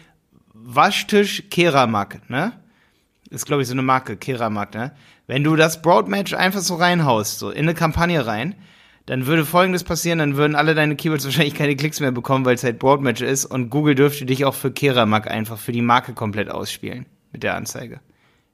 Waschtisch 0.53 1.43
Keramak, 1.49 2.29
ne? 2.29 2.53
Ist, 3.29 3.45
glaube 3.45 3.61
ich, 3.61 3.67
so 3.67 3.73
eine 3.73 3.81
Marke, 3.81 4.17
Keramak, 4.17 4.73
ne? 4.73 4.91
Wenn 5.25 5.43
du 5.43 5.55
das 5.55 5.81
Broadmatch 5.81 6.33
einfach 6.33 6.59
so 6.59 6.75
reinhaust, 6.75 7.39
so 7.39 7.49
in 7.49 7.59
eine 7.59 7.73
Kampagne 7.73 8.25
rein, 8.25 8.55
dann 9.05 9.25
würde 9.25 9.45
folgendes 9.45 9.83
passieren, 9.83 10.19
dann 10.19 10.35
würden 10.35 10.55
alle 10.55 10.75
deine 10.75 10.95
Keywords 10.95 11.25
wahrscheinlich 11.25 11.55
keine 11.55 11.75
Klicks 11.75 11.99
mehr 11.99 12.11
bekommen, 12.11 12.45
weil 12.45 12.55
es 12.55 12.63
halt 12.63 12.79
Broadmatch 12.79 13.21
ist 13.21 13.45
und 13.45 13.69
Google 13.69 13.95
dürfte 13.95 14.25
dich 14.25 14.45
auch 14.45 14.53
für 14.53 14.71
Keramak 14.71 15.29
einfach 15.29 15.57
für 15.57 15.71
die 15.71 15.81
Marke 15.81 16.13
komplett 16.13 16.49
ausspielen 16.49 17.05
mit 17.31 17.43
der 17.43 17.55
Anzeige. 17.55 17.99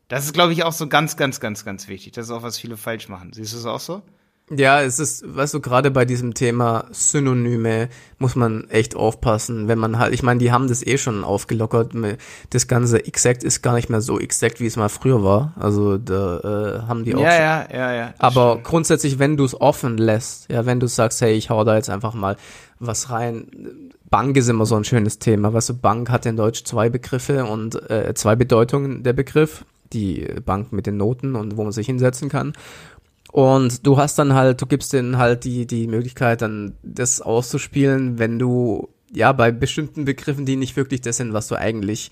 Das 0.08 0.26
ist, 0.26 0.34
glaube 0.34 0.54
ich, 0.54 0.64
auch 0.64 0.74
so 0.74 0.88
ganz, 0.88 1.18
ganz, 1.18 1.40
ganz, 1.40 1.66
ganz 1.66 1.88
wichtig. 1.88 2.14
Das 2.14 2.26
ist 2.26 2.32
auch, 2.32 2.44
was 2.44 2.58
viele 2.58 2.78
falsch 2.78 3.10
machen. 3.10 3.32
Siehst 3.34 3.54
du 3.54 3.58
es 3.58 3.66
auch 3.66 3.80
so? 3.80 4.02
Ja, 4.50 4.82
es 4.82 4.98
ist, 4.98 5.36
weißt 5.36 5.56
du, 5.56 5.60
gerade 5.60 5.92
bei 5.92 6.06
diesem 6.06 6.34
Thema 6.34 6.86
Synonyme 6.92 7.90
muss 8.18 8.36
man 8.36 8.70
echt 8.70 8.96
aufpassen, 8.96 9.68
wenn 9.68 9.78
man 9.78 10.00
halt, 10.00 10.14
ich 10.14 10.24
meine, 10.24 10.40
die 10.40 10.54
haben 10.54 10.70
das 10.70 10.88
eh 10.88 10.98
schon 10.98 11.26
aufgelockert. 11.26 11.92
Das 12.52 12.68
ganze 12.68 13.06
Exact 13.06 13.44
ist 13.44 13.62
gar 13.62 13.74
nicht 13.74 13.90
mehr 13.90 14.00
so 14.00 14.18
exakt, 14.22 14.62
wie 14.62 14.66
es 14.66 14.78
mal 14.78 14.88
früher 14.88 15.22
war. 15.22 15.54
Also 15.60 15.98
da 15.98 16.40
äh, 16.40 16.88
haben 16.88 17.04
die 17.04 17.14
auch. 17.14 17.20
Ja, 17.20 17.38
ja, 17.38 17.68
ja, 17.74 17.94
ja. 17.94 18.14
Aber 18.20 18.52
stimmt. 18.52 18.64
grundsätzlich, 18.68 19.20
wenn 19.20 19.36
du 19.36 19.44
es 19.44 19.60
offen 19.60 19.98
lässt, 19.98 20.50
ja, 20.50 20.66
wenn 20.66 20.80
du 20.80 20.88
sagst, 20.88 21.20
hey, 21.20 21.34
ich 21.34 21.50
hau 21.50 21.66
da 21.66 21.76
jetzt 21.76 21.90
einfach 21.90 22.14
mal 22.14 22.38
was 22.80 23.10
rein. 23.10 23.48
Bank 24.10 24.38
ist 24.38 24.48
immer 24.48 24.66
so 24.66 24.76
ein 24.76 24.86
schönes 24.86 25.20
Thema. 25.20 25.54
Weißt 25.54 25.68
du, 25.68 25.74
Bank 25.74 26.10
hat 26.10 26.26
in 26.26 26.38
Deutsch 26.38 26.64
zwei 26.64 26.88
Begriffe 26.88 27.44
und 27.44 27.90
äh, 27.90 28.14
zwei 28.16 28.38
Bedeutungen 28.38 29.04
der 29.04 29.12
Begriff. 29.12 29.66
Die 29.94 30.27
Bank 30.46 30.72
mit 30.72 30.86
den 30.86 30.98
Noten 30.98 31.36
und 31.36 31.58
wo 31.58 31.63
man 31.63 31.72
sich 31.72 31.88
hinsetzen 31.88 32.29
kann. 32.29 32.53
Und 33.32 33.86
du 33.86 33.98
hast 33.98 34.17
dann 34.20 34.34
halt, 34.34 34.62
du 34.62 34.65
gibst 34.65 34.94
denen 34.94 35.17
halt 35.17 35.44
die, 35.44 35.67
die 35.67 35.88
Möglichkeit, 35.88 36.41
dann 36.41 36.74
das 36.84 37.22
auszuspielen, 37.22 38.20
wenn 38.20 38.39
du, 38.39 38.89
ja, 39.13 39.32
bei 39.32 39.51
bestimmten 39.51 40.06
Begriffen, 40.06 40.46
die 40.46 40.56
nicht 40.56 40.75
wirklich 40.75 41.01
das 41.01 41.17
sind, 41.17 41.34
was 41.34 41.48
du 41.48 41.56
eigentlich 41.56 42.12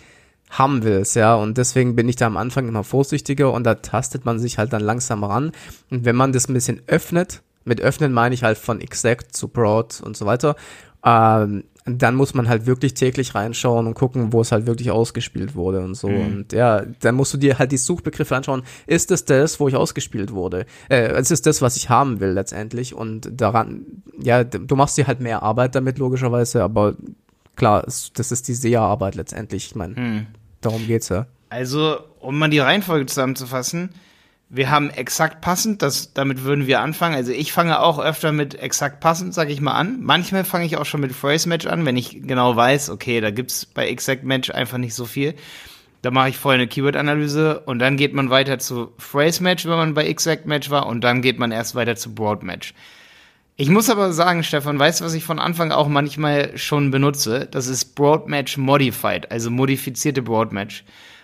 haben 0.49 0.83
willst, 0.83 1.15
ja. 1.15 1.35
Und 1.35 1.57
deswegen 1.57 1.95
bin 1.95 2.09
ich 2.09 2.15
da 2.15 2.27
am 2.27 2.37
Anfang 2.37 2.67
immer 2.67 2.83
vorsichtiger 2.83 3.51
und 3.51 3.63
da 3.63 3.75
tastet 3.75 4.25
man 4.25 4.39
sich 4.39 4.57
halt 4.57 4.73
dann 4.73 4.83
langsam 4.83 5.23
ran. 5.23 5.51
Und 5.89 6.05
wenn 6.05 6.15
man 6.15 6.33
das 6.33 6.49
ein 6.49 6.53
bisschen 6.53 6.81
öffnet, 6.87 7.41
mit 7.63 7.81
öffnen 7.81 8.13
meine 8.13 8.35
ich 8.35 8.43
halt 8.43 8.57
von 8.57 8.79
exact 8.79 9.35
zu 9.35 9.47
broad 9.47 10.01
und 10.01 10.15
so 10.15 10.25
weiter, 10.25 10.55
ähm, 11.03 11.63
dann 11.85 12.15
muss 12.15 12.33
man 12.33 12.49
halt 12.49 12.65
wirklich 12.65 12.95
täglich 12.95 13.35
reinschauen 13.35 13.85
und 13.85 13.93
gucken, 13.93 14.33
wo 14.33 14.41
es 14.41 14.51
halt 14.51 14.65
wirklich 14.65 14.89
ausgespielt 14.89 15.53
wurde 15.55 15.81
und 15.81 15.93
so. 15.93 16.09
Mhm. 16.09 16.25
Und 16.25 16.53
ja, 16.53 16.81
dann 16.81 17.13
musst 17.13 17.33
du 17.33 17.37
dir 17.37 17.59
halt 17.59 17.71
die 17.71 17.77
Suchbegriffe 17.77 18.35
anschauen. 18.35 18.63
Ist 18.87 19.11
es 19.11 19.25
das, 19.25 19.59
wo 19.59 19.67
ich 19.67 19.75
ausgespielt 19.75 20.33
wurde? 20.33 20.65
Äh, 20.89 21.19
ist 21.19 21.31
es 21.31 21.43
das, 21.43 21.61
was 21.61 21.77
ich 21.77 21.89
haben 21.89 22.19
will 22.19 22.31
letztendlich? 22.31 22.95
Und 22.95 23.29
daran, 23.31 23.85
ja, 24.19 24.43
du 24.43 24.75
machst 24.75 24.97
dir 24.97 25.05
halt 25.05 25.19
mehr 25.19 25.43
Arbeit 25.43 25.75
damit 25.75 25.99
logischerweise, 25.99 26.63
aber 26.63 26.95
klar, 27.55 27.83
das 27.83 28.31
ist 28.31 28.47
die 28.47 28.55
SEA-Arbeit 28.55 29.13
letztendlich. 29.13 29.67
Ich 29.67 29.75
meine, 29.75 29.93
mhm. 29.95 30.27
darum 30.61 30.87
geht's 30.87 31.09
ja. 31.09 31.27
Also, 31.49 31.99
um 32.19 32.39
mal 32.39 32.49
die 32.49 32.59
Reihenfolge 32.59 33.05
zusammenzufassen, 33.05 33.91
wir 34.49 34.69
haben 34.69 34.89
exakt 34.89 35.41
passend, 35.41 35.81
das, 35.81 36.13
damit 36.13 36.43
würden 36.43 36.67
wir 36.67 36.81
anfangen. 36.81 37.15
Also 37.15 37.31
ich 37.31 37.51
fange 37.51 37.79
auch 37.79 37.99
öfter 37.99 38.31
mit 38.31 38.55
exakt 38.55 38.99
passend, 38.99 39.33
sag 39.33 39.49
ich 39.49 39.59
mal, 39.59 39.73
an. 39.73 39.99
Manchmal 40.01 40.43
fange 40.43 40.65
ich 40.65 40.77
auch 40.77 40.85
schon 40.85 41.01
mit 41.01 41.13
Phrase 41.13 41.49
Match 41.49 41.65
an, 41.65 41.85
wenn 41.85 41.97
ich 41.97 42.21
genau 42.23 42.55
weiß, 42.55 42.89
okay, 42.91 43.21
da 43.21 43.31
gibt's 43.31 43.65
bei 43.65 43.87
Exact 43.87 44.23
Match 44.23 44.51
einfach 44.51 44.77
nicht 44.77 44.93
so 44.93 45.05
viel. 45.05 45.33
Da 46.03 46.11
mache 46.11 46.29
ich 46.29 46.37
vorher 46.37 46.59
eine 46.59 46.67
Keyword-Analyse 46.67 47.61
und 47.61 47.79
dann 47.79 47.97
geht 47.97 48.13
man 48.13 48.29
weiter 48.29 48.59
zu 48.59 48.93
Phrase 48.99 49.41
Match, 49.41 49.65
wenn 49.65 49.71
man 49.71 49.95
bei 49.95 50.05
Exact 50.05 50.45
Match 50.45 50.69
war, 50.69 50.85
und 50.85 51.03
dann 51.03 51.23
geht 51.23 51.39
man 51.39 51.51
erst 51.51 51.73
weiter 51.73 51.95
zu 51.95 52.13
Broad 52.13 52.43
Match. 52.43 52.75
Ich 53.57 53.69
muss 53.69 53.89
aber 53.89 54.13
sagen, 54.13 54.43
Stefan, 54.43 54.77
weißt 54.77 54.99
du, 54.99 55.05
was 55.05 55.15
ich 55.15 55.23
von 55.23 55.39
Anfang 55.39 55.71
auch 55.71 55.87
manchmal 55.87 56.57
schon 56.57 56.91
benutze? 56.91 57.47
Das 57.49 57.67
ist 57.67 57.95
Broad 57.95 58.27
Match 58.27 58.57
Modified, 58.57 59.31
also 59.31 59.49
modifizierte 59.49 60.21
Broad 60.21 60.51
Match. 60.51 60.83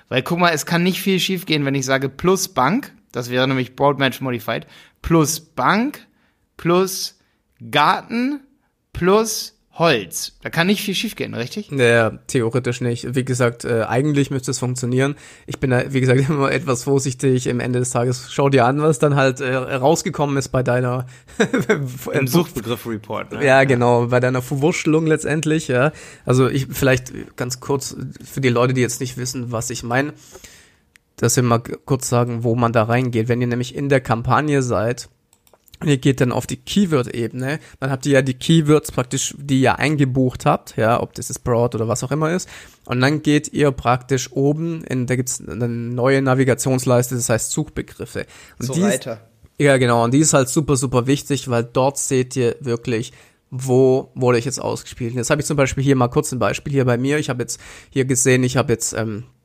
Weil 0.09 0.23
guck 0.23 0.39
mal, 0.39 0.49
es 0.49 0.65
kann 0.65 0.81
nicht 0.81 0.99
viel 0.99 1.19
schiefgehen, 1.19 1.63
wenn 1.63 1.75
ich 1.75 1.85
sage 1.85 2.09
plus 2.09 2.47
Bank, 2.47 2.91
das 3.11 3.29
wäre 3.29 3.47
nämlich 3.47 3.75
Broadmatch 3.75 4.21
Modified. 4.21 4.67
Plus 5.01 5.39
Bank, 5.39 6.07
plus 6.57 7.19
Garten, 7.69 8.41
plus 8.93 9.57
Holz. 9.73 10.33
Da 10.41 10.49
kann 10.49 10.67
nicht 10.67 10.81
viel 10.81 10.93
schiefgehen, 10.93 11.33
richtig? 11.33 11.71
Naja, 11.71 12.19
theoretisch 12.27 12.81
nicht. 12.81 13.15
Wie 13.15 13.23
gesagt, 13.23 13.63
äh, 13.63 13.83
eigentlich 13.83 14.29
müsste 14.29 14.51
es 14.51 14.59
funktionieren. 14.59 15.15
Ich 15.47 15.59
bin 15.59 15.69
da, 15.69 15.93
wie 15.93 16.01
gesagt, 16.01 16.19
immer 16.29 16.51
etwas 16.51 16.83
vorsichtig. 16.83 17.47
Im 17.47 17.61
Ende 17.61 17.79
des 17.79 17.91
Tages 17.91 18.31
schau 18.31 18.49
dir 18.49 18.65
an, 18.65 18.81
was 18.81 18.99
dann 18.99 19.15
halt 19.15 19.39
äh, 19.39 19.55
rausgekommen 19.55 20.35
ist 20.35 20.49
bei 20.49 20.61
deiner 20.61 21.05
Im 22.13 22.27
Suchbegriff-Report. 22.27 23.31
Ne? 23.31 23.45
Ja, 23.45 23.63
genau, 23.63 24.07
bei 24.07 24.19
deiner 24.19 24.41
Verwurschtelung 24.41 25.07
letztendlich. 25.07 25.69
Ja, 25.69 25.93
also 26.25 26.49
ich 26.49 26.67
vielleicht 26.69 27.37
ganz 27.37 27.61
kurz 27.61 27.95
für 28.23 28.41
die 28.41 28.49
Leute, 28.49 28.73
die 28.73 28.81
jetzt 28.81 28.99
nicht 28.99 29.17
wissen, 29.17 29.53
was 29.53 29.69
ich 29.69 29.83
meine 29.83 30.13
dass 31.21 31.35
wir 31.35 31.43
mal 31.43 31.59
kurz 31.59 32.09
sagen, 32.09 32.43
wo 32.43 32.55
man 32.55 32.73
da 32.73 32.83
reingeht. 32.83 33.27
Wenn 33.27 33.41
ihr 33.41 33.47
nämlich 33.47 33.75
in 33.75 33.89
der 33.89 34.01
Kampagne 34.01 34.63
seid, 34.63 35.07
ihr 35.85 35.97
geht 35.97 36.19
dann 36.19 36.31
auf 36.31 36.47
die 36.47 36.57
Keyword-Ebene, 36.57 37.59
dann 37.79 37.91
habt 37.91 38.05
ihr 38.05 38.13
ja 38.13 38.21
die 38.21 38.33
Keywords 38.33 38.91
praktisch, 38.91 39.35
die 39.37 39.61
ihr 39.61 39.77
eingebucht 39.77 40.45
habt, 40.45 40.77
ja, 40.77 41.01
ob 41.01 41.13
das 41.13 41.29
ist 41.29 41.39
Broad 41.39 41.75
oder 41.75 41.87
was 41.87 42.03
auch 42.03 42.11
immer 42.11 42.31
ist. 42.31 42.49
Und 42.85 43.01
dann 43.01 43.21
geht 43.21 43.53
ihr 43.53 43.71
praktisch 43.71 44.31
oben, 44.31 44.83
in, 44.83 45.05
da 45.05 45.15
gibt's 45.15 45.41
eine 45.47 45.67
neue 45.67 46.21
Navigationsleiste, 46.21 47.15
das 47.15 47.29
heißt 47.29 47.51
Suchbegriffe. 47.51 48.25
Und 48.59 48.65
so 48.65 48.81
weiter. 48.81 49.21
ja, 49.59 49.77
genau. 49.77 50.03
Und 50.03 50.13
die 50.13 50.19
ist 50.19 50.33
halt 50.33 50.49
super, 50.49 50.75
super 50.75 51.05
wichtig, 51.07 51.49
weil 51.49 51.63
dort 51.63 51.99
seht 51.99 52.35
ihr 52.35 52.55
wirklich, 52.61 53.13
wo 53.51 54.11
wurde 54.15 54.39
ich 54.39 54.45
jetzt 54.45 54.61
ausgespielt. 54.61 55.13
Jetzt 55.13 55.29
habe 55.29 55.41
ich 55.41 55.47
zum 55.47 55.57
Beispiel 55.57 55.83
hier 55.83 55.95
mal 55.95 56.07
kurz 56.07 56.31
ein 56.31 56.39
Beispiel 56.39 56.73
hier 56.73 56.85
bei 56.85 56.97
mir. 56.97 57.19
Ich 57.19 57.29
habe 57.29 57.43
jetzt 57.43 57.59
hier 57.89 58.05
gesehen, 58.05 58.43
ich 58.43 58.57
habe 58.57 58.71
jetzt 58.73 58.93
ähm, 58.93 59.25
äh, 59.25 59.40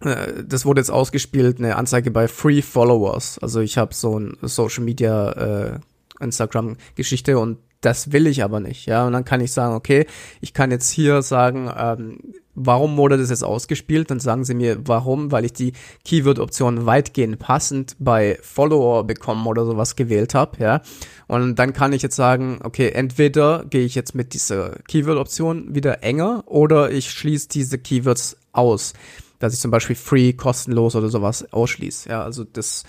das 0.00 0.64
wurde 0.64 0.80
jetzt 0.80 0.90
ausgespielt, 0.90 1.58
eine 1.58 1.76
Anzeige 1.76 2.10
bei 2.10 2.28
Free 2.28 2.62
Followers. 2.62 3.38
Also 3.38 3.60
ich 3.60 3.78
habe 3.78 3.94
so 3.94 4.18
ein 4.18 4.36
Social 4.42 4.84
Media 4.84 5.32
äh, 5.32 5.78
Instagram 6.20 6.76
Geschichte 6.94 7.38
und 7.38 7.58
das 7.80 8.10
will 8.12 8.26
ich 8.26 8.42
aber 8.42 8.60
nicht, 8.60 8.86
ja. 8.86 9.06
Und 9.06 9.12
dann 9.12 9.24
kann 9.24 9.40
ich 9.40 9.52
sagen, 9.52 9.74
okay, 9.74 10.06
ich 10.40 10.52
kann 10.52 10.72
jetzt 10.72 10.90
hier 10.90 11.22
sagen, 11.22 11.70
ähm, 11.76 12.18
warum 12.54 12.96
wurde 12.96 13.16
das 13.16 13.30
jetzt 13.30 13.44
ausgespielt? 13.44 14.10
Dann 14.10 14.18
sagen 14.18 14.44
sie 14.44 14.54
mir, 14.54 14.78
warum, 14.84 15.30
weil 15.30 15.44
ich 15.44 15.52
die 15.52 15.74
Keyword-Option 16.04 16.86
weitgehend 16.86 17.38
passend 17.38 17.94
bei 18.00 18.36
Follower 18.42 19.04
bekommen 19.04 19.46
oder 19.46 19.64
sowas 19.64 19.94
gewählt 19.94 20.34
habe, 20.34 20.58
ja. 20.60 20.82
Und 21.28 21.56
dann 21.56 21.72
kann 21.72 21.92
ich 21.92 22.02
jetzt 22.02 22.16
sagen, 22.16 22.58
okay, 22.64 22.90
entweder 22.90 23.64
gehe 23.70 23.84
ich 23.84 23.94
jetzt 23.94 24.14
mit 24.14 24.34
dieser 24.34 24.70
Keyword-Option 24.88 25.74
wieder 25.74 26.02
enger 26.02 26.42
oder 26.46 26.90
ich 26.90 27.10
schließe 27.10 27.48
diese 27.48 27.78
Keywords 27.78 28.36
aus 28.52 28.92
dass 29.38 29.54
ich 29.54 29.60
zum 29.60 29.70
Beispiel 29.70 29.96
free, 29.96 30.32
kostenlos 30.32 30.96
oder 30.96 31.08
sowas 31.08 31.52
ausschließe. 31.52 32.08
Ja, 32.08 32.22
also 32.22 32.44
das, 32.44 32.84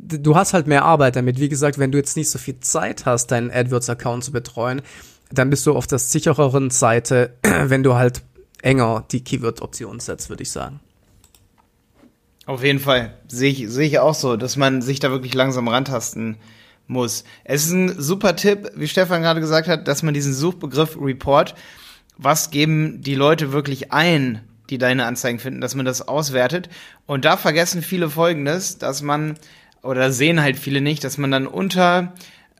du 0.00 0.36
hast 0.36 0.52
halt 0.52 0.66
mehr 0.66 0.84
Arbeit 0.84 1.16
damit. 1.16 1.38
Wie 1.38 1.48
gesagt, 1.48 1.78
wenn 1.78 1.92
du 1.92 1.98
jetzt 1.98 2.16
nicht 2.16 2.30
so 2.30 2.38
viel 2.38 2.60
Zeit 2.60 3.06
hast, 3.06 3.28
deinen 3.28 3.50
AdWords-Account 3.50 4.24
zu 4.24 4.32
betreuen, 4.32 4.82
dann 5.30 5.50
bist 5.50 5.66
du 5.66 5.74
auf 5.74 5.86
der 5.86 5.98
sichereren 5.98 6.70
Seite, 6.70 7.36
wenn 7.42 7.82
du 7.82 7.94
halt 7.94 8.22
enger 8.62 9.04
die 9.10 9.22
Keyword-Optionen 9.22 10.00
setzt, 10.00 10.28
würde 10.28 10.42
ich 10.42 10.50
sagen. 10.50 10.80
Auf 12.46 12.64
jeden 12.64 12.80
Fall. 12.80 13.14
Sehe 13.28 13.50
ich, 13.50 13.68
sehe 13.68 13.86
ich 13.86 13.98
auch 14.00 14.14
so, 14.14 14.36
dass 14.36 14.56
man 14.56 14.82
sich 14.82 14.98
da 14.98 15.10
wirklich 15.10 15.34
langsam 15.34 15.68
rantasten 15.68 16.36
muss. 16.88 17.24
Es 17.44 17.66
ist 17.66 17.72
ein 17.72 18.00
super 18.00 18.34
Tipp, 18.34 18.72
wie 18.74 18.88
Stefan 18.88 19.22
gerade 19.22 19.40
gesagt 19.40 19.68
hat, 19.68 19.86
dass 19.86 20.02
man 20.02 20.14
diesen 20.14 20.34
Suchbegriff 20.34 20.98
Report, 21.00 21.54
was 22.18 22.50
geben 22.50 23.00
die 23.02 23.14
Leute 23.14 23.52
wirklich 23.52 23.92
ein, 23.92 24.40
die 24.70 24.78
deine 24.78 25.04
Anzeigen 25.06 25.38
finden, 25.38 25.60
dass 25.60 25.74
man 25.74 25.86
das 25.86 26.06
auswertet. 26.06 26.68
Und 27.06 27.24
da 27.24 27.36
vergessen 27.36 27.82
viele 27.82 28.08
Folgendes, 28.08 28.78
dass 28.78 29.02
man, 29.02 29.36
oder 29.82 30.12
sehen 30.12 30.40
halt 30.40 30.58
viele 30.58 30.80
nicht, 30.80 31.04
dass 31.04 31.18
man 31.18 31.30
dann 31.30 31.46
unter 31.46 32.12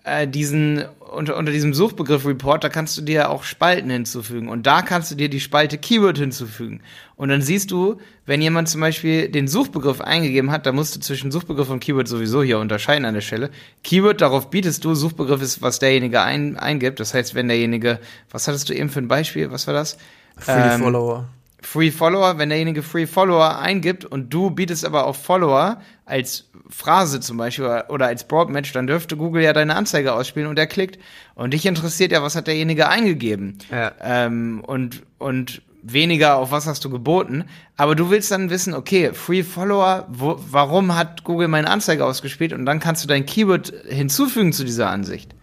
äh, 0.04 0.26
diesen, 0.26 0.84
unter, 0.98 1.36
unter 1.36 1.52
diesem 1.52 1.74
Suchbegriff 1.74 2.26
Report, 2.26 2.64
da 2.64 2.68
kannst 2.68 2.96
du 2.96 3.02
dir 3.02 3.30
auch 3.30 3.44
Spalten 3.44 3.90
hinzufügen. 3.90 4.48
Und 4.48 4.66
da 4.66 4.82
kannst 4.82 5.10
du 5.10 5.14
dir 5.14 5.28
die 5.28 5.40
Spalte 5.40 5.78
Keyword 5.78 6.18
hinzufügen. 6.18 6.80
Und 7.16 7.28
dann 7.28 7.42
siehst 7.42 7.70
du, 7.70 7.98
wenn 8.26 8.40
jemand 8.40 8.68
zum 8.68 8.80
Beispiel 8.80 9.28
den 9.28 9.48
Suchbegriff 9.48 10.00
eingegeben 10.00 10.50
hat, 10.50 10.66
da 10.66 10.72
musst 10.72 10.96
du 10.96 11.00
zwischen 11.00 11.30
Suchbegriff 11.30 11.68
und 11.68 11.80
Keyword 11.80 12.08
sowieso 12.08 12.42
hier 12.42 12.58
unterscheiden 12.58 13.04
an 13.04 13.14
der 13.14 13.20
Stelle. 13.20 13.50
Keyword, 13.84 14.20
darauf 14.20 14.50
bietest 14.50 14.84
du, 14.84 14.94
Suchbegriff 14.94 15.42
ist, 15.42 15.62
was 15.62 15.78
derjenige 15.78 16.22
ein, 16.22 16.56
eingibt. 16.56 17.00
Das 17.00 17.12
heißt, 17.12 17.34
wenn 17.34 17.48
derjenige, 17.48 17.98
was 18.30 18.48
hattest 18.48 18.68
du 18.68 18.74
eben 18.74 18.88
für 18.88 19.00
ein 19.00 19.08
Beispiel? 19.08 19.50
Was 19.50 19.66
war 19.66 19.74
das? 19.74 19.98
Free 20.36 20.52
ähm, 20.52 20.80
Follower. 20.80 21.28
Free 21.62 21.90
Follower, 21.90 22.38
wenn 22.38 22.48
derjenige 22.48 22.82
Free 22.82 23.06
Follower 23.06 23.58
eingibt 23.58 24.04
und 24.04 24.32
du 24.32 24.50
bietest 24.50 24.84
aber 24.84 25.06
auf 25.06 25.22
Follower 25.22 25.80
als 26.06 26.50
Phrase 26.68 27.20
zum 27.20 27.36
Beispiel 27.36 27.84
oder 27.88 28.06
als 28.06 28.26
Broadmatch, 28.26 28.72
dann 28.72 28.86
dürfte 28.86 29.16
Google 29.16 29.42
ja 29.42 29.52
deine 29.52 29.76
Anzeige 29.76 30.12
ausspielen 30.14 30.48
und 30.48 30.58
er 30.58 30.66
klickt. 30.66 30.98
Und 31.34 31.52
dich 31.52 31.66
interessiert 31.66 32.12
ja, 32.12 32.22
was 32.22 32.34
hat 32.34 32.46
derjenige 32.46 32.88
eingegeben. 32.88 33.58
Ja. 33.70 33.92
Ähm, 34.00 34.62
und, 34.66 35.02
und 35.18 35.62
weniger 35.82 36.36
auf 36.36 36.50
was 36.50 36.66
hast 36.66 36.84
du 36.84 36.90
geboten. 36.90 37.44
Aber 37.76 37.94
du 37.94 38.10
willst 38.10 38.30
dann 38.30 38.50
wissen, 38.50 38.74
okay, 38.74 39.12
Free 39.12 39.42
Follower, 39.42 40.06
wo, 40.10 40.36
warum 40.50 40.96
hat 40.96 41.24
Google 41.24 41.48
meine 41.48 41.68
Anzeige 41.68 42.04
ausgespielt? 42.04 42.52
Und 42.52 42.66
dann 42.66 42.80
kannst 42.80 43.04
du 43.04 43.08
dein 43.08 43.26
Keyword 43.26 43.72
hinzufügen 43.88 44.52
zu 44.52 44.64
dieser 44.64 44.90
Ansicht. 44.90 45.34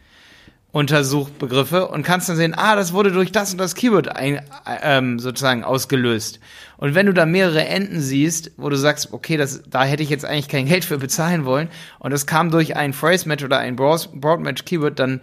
Untersuchbegriffe 0.77 1.87
und 1.87 2.03
kannst 2.03 2.29
dann 2.29 2.35
sehen, 2.35 2.53
ah, 2.55 2.75
das 2.75 2.93
wurde 2.93 3.11
durch 3.11 3.31
das 3.31 3.51
und 3.51 3.57
das 3.57 3.73
Keyword 3.73 4.15
ein, 4.15 4.41
ähm, 4.83 5.17
sozusagen 5.17 5.63
ausgelöst. 5.63 6.39
Und 6.77 6.93
wenn 6.93 7.07
du 7.07 7.13
da 7.13 7.25
mehrere 7.25 7.65
Enden 7.65 7.99
siehst, 7.99 8.51
wo 8.57 8.69
du 8.69 8.77
sagst, 8.77 9.11
okay, 9.11 9.37
das, 9.37 9.63
da 9.67 9.83
hätte 9.83 10.03
ich 10.03 10.09
jetzt 10.09 10.23
eigentlich 10.23 10.47
kein 10.47 10.67
Geld 10.67 10.85
für 10.85 10.99
bezahlen 10.99 11.45
wollen 11.45 11.69
und 11.97 12.11
das 12.11 12.27
kam 12.27 12.51
durch 12.51 12.75
ein 12.75 12.93
Phrase 12.93 13.27
Match 13.27 13.43
oder 13.43 13.57
ein 13.57 13.75
Broad 13.75 14.39
Match 14.39 14.65
Keyword, 14.65 14.99
dann 14.99 15.21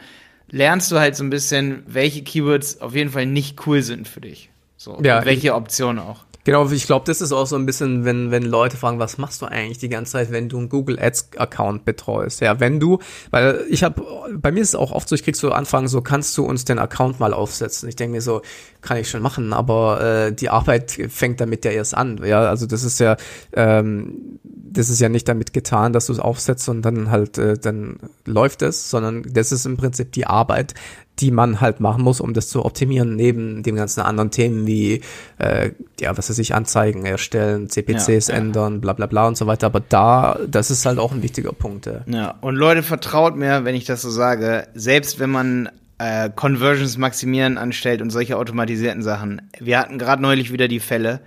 lernst 0.50 0.90
du 0.90 0.98
halt 0.98 1.14
so 1.14 1.22
ein 1.22 1.30
bisschen, 1.30 1.84
welche 1.86 2.24
Keywords 2.24 2.80
auf 2.80 2.96
jeden 2.96 3.10
Fall 3.10 3.26
nicht 3.26 3.64
cool 3.66 3.80
sind 3.82 4.08
für 4.08 4.20
dich. 4.20 4.50
So, 4.76 4.98
ja, 5.02 5.24
welche 5.24 5.54
Optionen 5.54 6.02
auch. 6.02 6.24
Genau, 6.44 6.70
ich 6.70 6.84
glaube, 6.86 7.06
das 7.06 7.22
ist 7.22 7.32
auch 7.32 7.46
so 7.46 7.56
ein 7.56 7.64
bisschen, 7.64 8.04
wenn, 8.04 8.30
wenn 8.30 8.42
Leute 8.42 8.76
fragen, 8.76 8.98
was 8.98 9.16
machst 9.16 9.40
du 9.40 9.46
eigentlich 9.46 9.78
die 9.78 9.88
ganze 9.88 10.12
Zeit, 10.12 10.30
wenn 10.30 10.50
du 10.50 10.58
einen 10.58 10.68
Google 10.68 10.98
Ads 11.00 11.30
Account 11.38 11.86
betreust? 11.86 12.42
Ja, 12.42 12.60
wenn 12.60 12.80
du, 12.80 12.98
weil 13.30 13.64
ich 13.70 13.82
habe, 13.82 14.02
bei 14.36 14.52
mir 14.52 14.60
ist 14.60 14.68
es 14.68 14.74
auch 14.74 14.92
oft 14.92 15.08
so, 15.08 15.14
ich 15.14 15.24
krieg 15.24 15.36
so 15.36 15.50
Anfragen, 15.52 15.88
so 15.88 16.02
kannst 16.02 16.36
du 16.36 16.44
uns 16.44 16.66
den 16.66 16.78
Account 16.78 17.18
mal 17.18 17.32
aufsetzen? 17.32 17.88
Ich 17.88 17.96
denke 17.96 18.16
mir 18.16 18.20
so, 18.20 18.42
kann 18.82 18.98
ich 18.98 19.08
schon 19.08 19.22
machen, 19.22 19.54
aber 19.54 20.02
äh, 20.02 20.32
die 20.34 20.50
Arbeit 20.50 20.90
fängt 21.08 21.40
damit 21.40 21.64
ja 21.64 21.70
erst 21.70 21.96
an. 21.96 22.20
Ja, 22.22 22.42
also 22.42 22.66
das 22.66 22.84
ist 22.84 23.00
ja, 23.00 23.16
ähm, 23.54 24.38
das 24.42 24.90
ist 24.90 25.00
ja 25.00 25.08
nicht 25.08 25.26
damit 25.26 25.54
getan, 25.54 25.94
dass 25.94 26.06
du 26.06 26.12
es 26.12 26.18
aufsetzt 26.18 26.68
und 26.68 26.82
dann 26.82 27.10
halt, 27.10 27.38
äh, 27.38 27.56
dann 27.56 27.96
läuft 28.26 28.60
es, 28.60 28.90
sondern 28.90 29.22
das 29.22 29.50
ist 29.50 29.64
im 29.64 29.78
Prinzip 29.78 30.12
die 30.12 30.26
Arbeit, 30.26 30.74
die 31.20 31.30
man 31.30 31.60
halt 31.60 31.80
machen 31.80 32.02
muss, 32.02 32.20
um 32.20 32.34
das 32.34 32.48
zu 32.48 32.64
optimieren, 32.64 33.14
neben 33.14 33.62
den 33.62 33.76
ganzen 33.76 34.00
anderen 34.00 34.30
Themen 34.30 34.66
wie, 34.66 35.00
äh, 35.38 35.70
ja, 36.00 36.16
was 36.16 36.28
weiß 36.28 36.38
ich, 36.38 36.54
Anzeigen 36.54 37.06
erstellen, 37.06 37.70
CPCs 37.70 38.28
ja, 38.28 38.34
ändern, 38.34 38.80
bla 38.80 38.94
bla 38.94 39.06
bla 39.06 39.28
und 39.28 39.36
so 39.36 39.46
weiter. 39.46 39.66
Aber 39.66 39.80
da, 39.80 40.38
das 40.48 40.70
ist 40.70 40.86
halt 40.86 40.98
auch 40.98 41.12
ein 41.12 41.22
wichtiger 41.22 41.52
Punkt. 41.52 41.86
Ja, 41.86 42.02
ja. 42.06 42.34
und 42.40 42.56
Leute, 42.56 42.82
vertraut 42.82 43.36
mir, 43.36 43.64
wenn 43.64 43.74
ich 43.74 43.84
das 43.84 44.02
so 44.02 44.10
sage, 44.10 44.66
selbst 44.74 45.20
wenn 45.20 45.30
man 45.30 45.68
äh, 45.98 46.30
Conversions 46.34 46.98
maximieren 46.98 47.58
anstellt 47.58 48.02
und 48.02 48.10
solche 48.10 48.36
automatisierten 48.36 49.02
Sachen. 49.02 49.42
Wir 49.60 49.78
hatten 49.78 49.98
gerade 49.98 50.20
neulich 50.20 50.52
wieder 50.52 50.66
die 50.66 50.80
Fälle. 50.80 51.20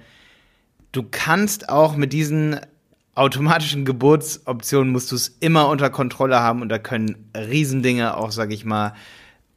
Du 0.91 1.03
kannst 1.09 1.69
auch 1.69 1.95
mit 1.95 2.11
diesen 2.11 2.59
automatischen 3.15 3.83
Geburtsoptionen 3.83 4.91
musst 4.91 5.11
du 5.11 5.15
es 5.15 5.27
immer 5.39 5.69
unter 5.69 5.89
Kontrolle 5.89 6.39
haben 6.39 6.61
und 6.61 6.69
da 6.69 6.77
können 6.77 7.29
Riesendinge 7.35 8.15
auch, 8.15 8.31
sag 8.31 8.51
ich 8.51 8.63
mal, 8.63 8.93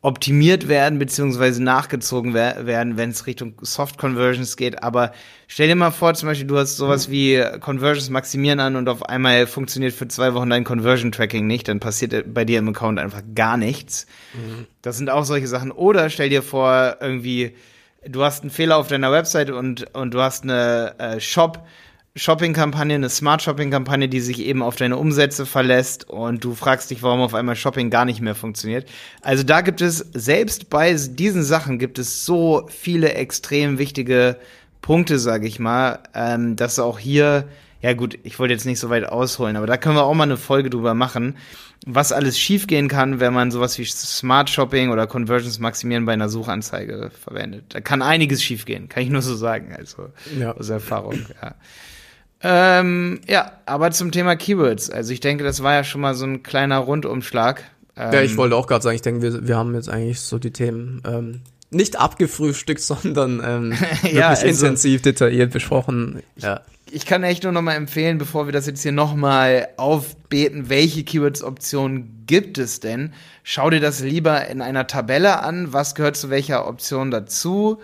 optimiert 0.02 0.66
werden 0.66 0.98
beziehungsweise 0.98 1.62
nachgezogen 1.62 2.32
werden, 2.32 2.96
wenn 2.96 3.10
es 3.10 3.26
Richtung 3.26 3.54
Soft 3.60 3.98
Conversions 3.98 4.56
geht. 4.56 4.82
Aber 4.82 5.12
stell 5.46 5.68
dir 5.68 5.74
mal 5.74 5.90
vor, 5.90 6.14
zum 6.14 6.28
Beispiel, 6.28 6.46
du 6.46 6.56
hast 6.56 6.78
sowas 6.78 7.08
mhm. 7.08 7.12
wie 7.12 7.44
Conversions 7.60 8.08
maximieren 8.08 8.60
an 8.60 8.76
und 8.76 8.88
auf 8.88 9.02
einmal 9.02 9.46
funktioniert 9.46 9.92
für 9.92 10.08
zwei 10.08 10.32
Wochen 10.32 10.48
dein 10.48 10.64
Conversion 10.64 11.12
Tracking 11.12 11.46
nicht, 11.46 11.68
dann 11.68 11.80
passiert 11.80 12.32
bei 12.32 12.46
dir 12.46 12.60
im 12.60 12.68
Account 12.70 12.98
einfach 12.98 13.22
gar 13.34 13.58
nichts. 13.58 14.06
Mhm. 14.32 14.66
Das 14.80 14.96
sind 14.96 15.10
auch 15.10 15.24
solche 15.24 15.48
Sachen. 15.48 15.70
Oder 15.70 16.08
stell 16.08 16.30
dir 16.30 16.42
vor, 16.42 16.96
irgendwie, 17.00 17.54
du 18.06 18.22
hast 18.22 18.40
einen 18.40 18.50
Fehler 18.50 18.78
auf 18.78 18.88
deiner 18.88 19.12
Website 19.12 19.50
und, 19.50 19.94
und 19.94 20.14
du 20.14 20.22
hast 20.22 20.44
eine 20.44 20.94
äh, 20.98 21.20
Shop, 21.20 21.66
Shopping-Kampagne, 22.20 22.96
eine 22.96 23.08
Smart-Shopping-Kampagne, 23.08 24.06
die 24.06 24.20
sich 24.20 24.40
eben 24.40 24.62
auf 24.62 24.76
deine 24.76 24.98
Umsätze 24.98 25.46
verlässt 25.46 26.06
und 26.10 26.44
du 26.44 26.54
fragst 26.54 26.90
dich, 26.90 27.02
warum 27.02 27.22
auf 27.22 27.32
einmal 27.32 27.56
Shopping 27.56 27.88
gar 27.88 28.04
nicht 28.04 28.20
mehr 28.20 28.34
funktioniert. 28.34 28.86
Also 29.22 29.42
da 29.42 29.62
gibt 29.62 29.80
es, 29.80 30.04
selbst 30.12 30.68
bei 30.68 30.92
diesen 30.92 31.42
Sachen 31.42 31.78
gibt 31.78 31.98
es 31.98 32.26
so 32.26 32.68
viele 32.68 33.14
extrem 33.14 33.78
wichtige 33.78 34.36
Punkte, 34.82 35.18
sage 35.18 35.46
ich 35.46 35.58
mal, 35.58 36.00
ähm, 36.12 36.56
dass 36.56 36.78
auch 36.78 36.98
hier, 36.98 37.48
ja 37.80 37.94
gut, 37.94 38.18
ich 38.22 38.38
wollte 38.38 38.52
jetzt 38.52 38.66
nicht 38.66 38.80
so 38.80 38.90
weit 38.90 39.06
ausholen, 39.06 39.56
aber 39.56 39.66
da 39.66 39.78
können 39.78 39.96
wir 39.96 40.04
auch 40.04 40.12
mal 40.12 40.24
eine 40.24 40.36
Folge 40.36 40.68
drüber 40.68 40.92
machen, 40.92 41.38
was 41.86 42.12
alles 42.12 42.38
schiefgehen 42.38 42.88
kann, 42.88 43.20
wenn 43.20 43.32
man 43.32 43.50
sowas 43.50 43.78
wie 43.78 43.86
Smart 43.86 44.50
Shopping 44.50 44.90
oder 44.90 45.06
Conversions 45.06 45.58
maximieren 45.58 46.04
bei 46.04 46.12
einer 46.12 46.28
Suchanzeige 46.28 47.10
verwendet. 47.18 47.64
Da 47.70 47.80
kann 47.80 48.02
einiges 48.02 48.42
schiefgehen, 48.42 48.90
kann 48.90 49.04
ich 49.04 49.08
nur 49.08 49.22
so 49.22 49.34
sagen, 49.34 49.74
also 49.74 50.10
ja. 50.38 50.52
aus 50.52 50.68
Erfahrung, 50.68 51.24
ja. 51.42 51.54
Ähm, 52.42 53.20
ja, 53.28 53.52
aber 53.66 53.90
zum 53.90 54.12
Thema 54.12 54.36
Keywords. 54.36 54.90
Also 54.90 55.12
ich 55.12 55.20
denke, 55.20 55.44
das 55.44 55.62
war 55.62 55.74
ja 55.74 55.84
schon 55.84 56.00
mal 56.00 56.14
so 56.14 56.24
ein 56.24 56.42
kleiner 56.42 56.78
Rundumschlag. 56.78 57.64
Ähm, 57.96 58.12
ja, 58.12 58.22
ich 58.22 58.36
wollte 58.36 58.56
auch 58.56 58.66
gerade 58.66 58.82
sagen, 58.82 58.96
ich 58.96 59.02
denke, 59.02 59.22
wir, 59.22 59.46
wir 59.46 59.56
haben 59.56 59.74
jetzt 59.74 59.90
eigentlich 59.90 60.20
so 60.20 60.38
die 60.38 60.52
Themen 60.52 61.02
ähm, 61.06 61.42
nicht 61.70 62.00
abgefrühstückt, 62.00 62.80
sondern 62.80 63.42
ähm, 63.44 63.70
wirklich 64.02 64.12
ja, 64.14 64.28
also, 64.28 64.46
intensiv, 64.46 65.02
detailliert 65.02 65.52
besprochen. 65.52 66.22
Ja. 66.36 66.62
Ich 66.92 67.06
kann 67.06 67.22
echt 67.22 67.44
nur 67.44 67.52
noch 67.52 67.62
mal 67.62 67.74
empfehlen, 67.74 68.18
bevor 68.18 68.46
wir 68.46 68.52
das 68.52 68.66
jetzt 68.66 68.82
hier 68.82 68.90
noch 68.90 69.14
mal 69.14 69.68
aufbeten, 69.76 70.68
welche 70.68 71.04
Keywords-Optionen 71.04 72.24
gibt 72.26 72.58
es 72.58 72.80
denn? 72.80 73.12
Schau 73.44 73.70
dir 73.70 73.78
das 73.78 74.00
lieber 74.00 74.48
in 74.48 74.60
einer 74.60 74.88
Tabelle 74.88 75.40
an, 75.42 75.72
was 75.72 75.94
gehört 75.94 76.16
zu 76.16 76.30
welcher 76.30 76.66
Option 76.66 77.12
dazu 77.12 77.78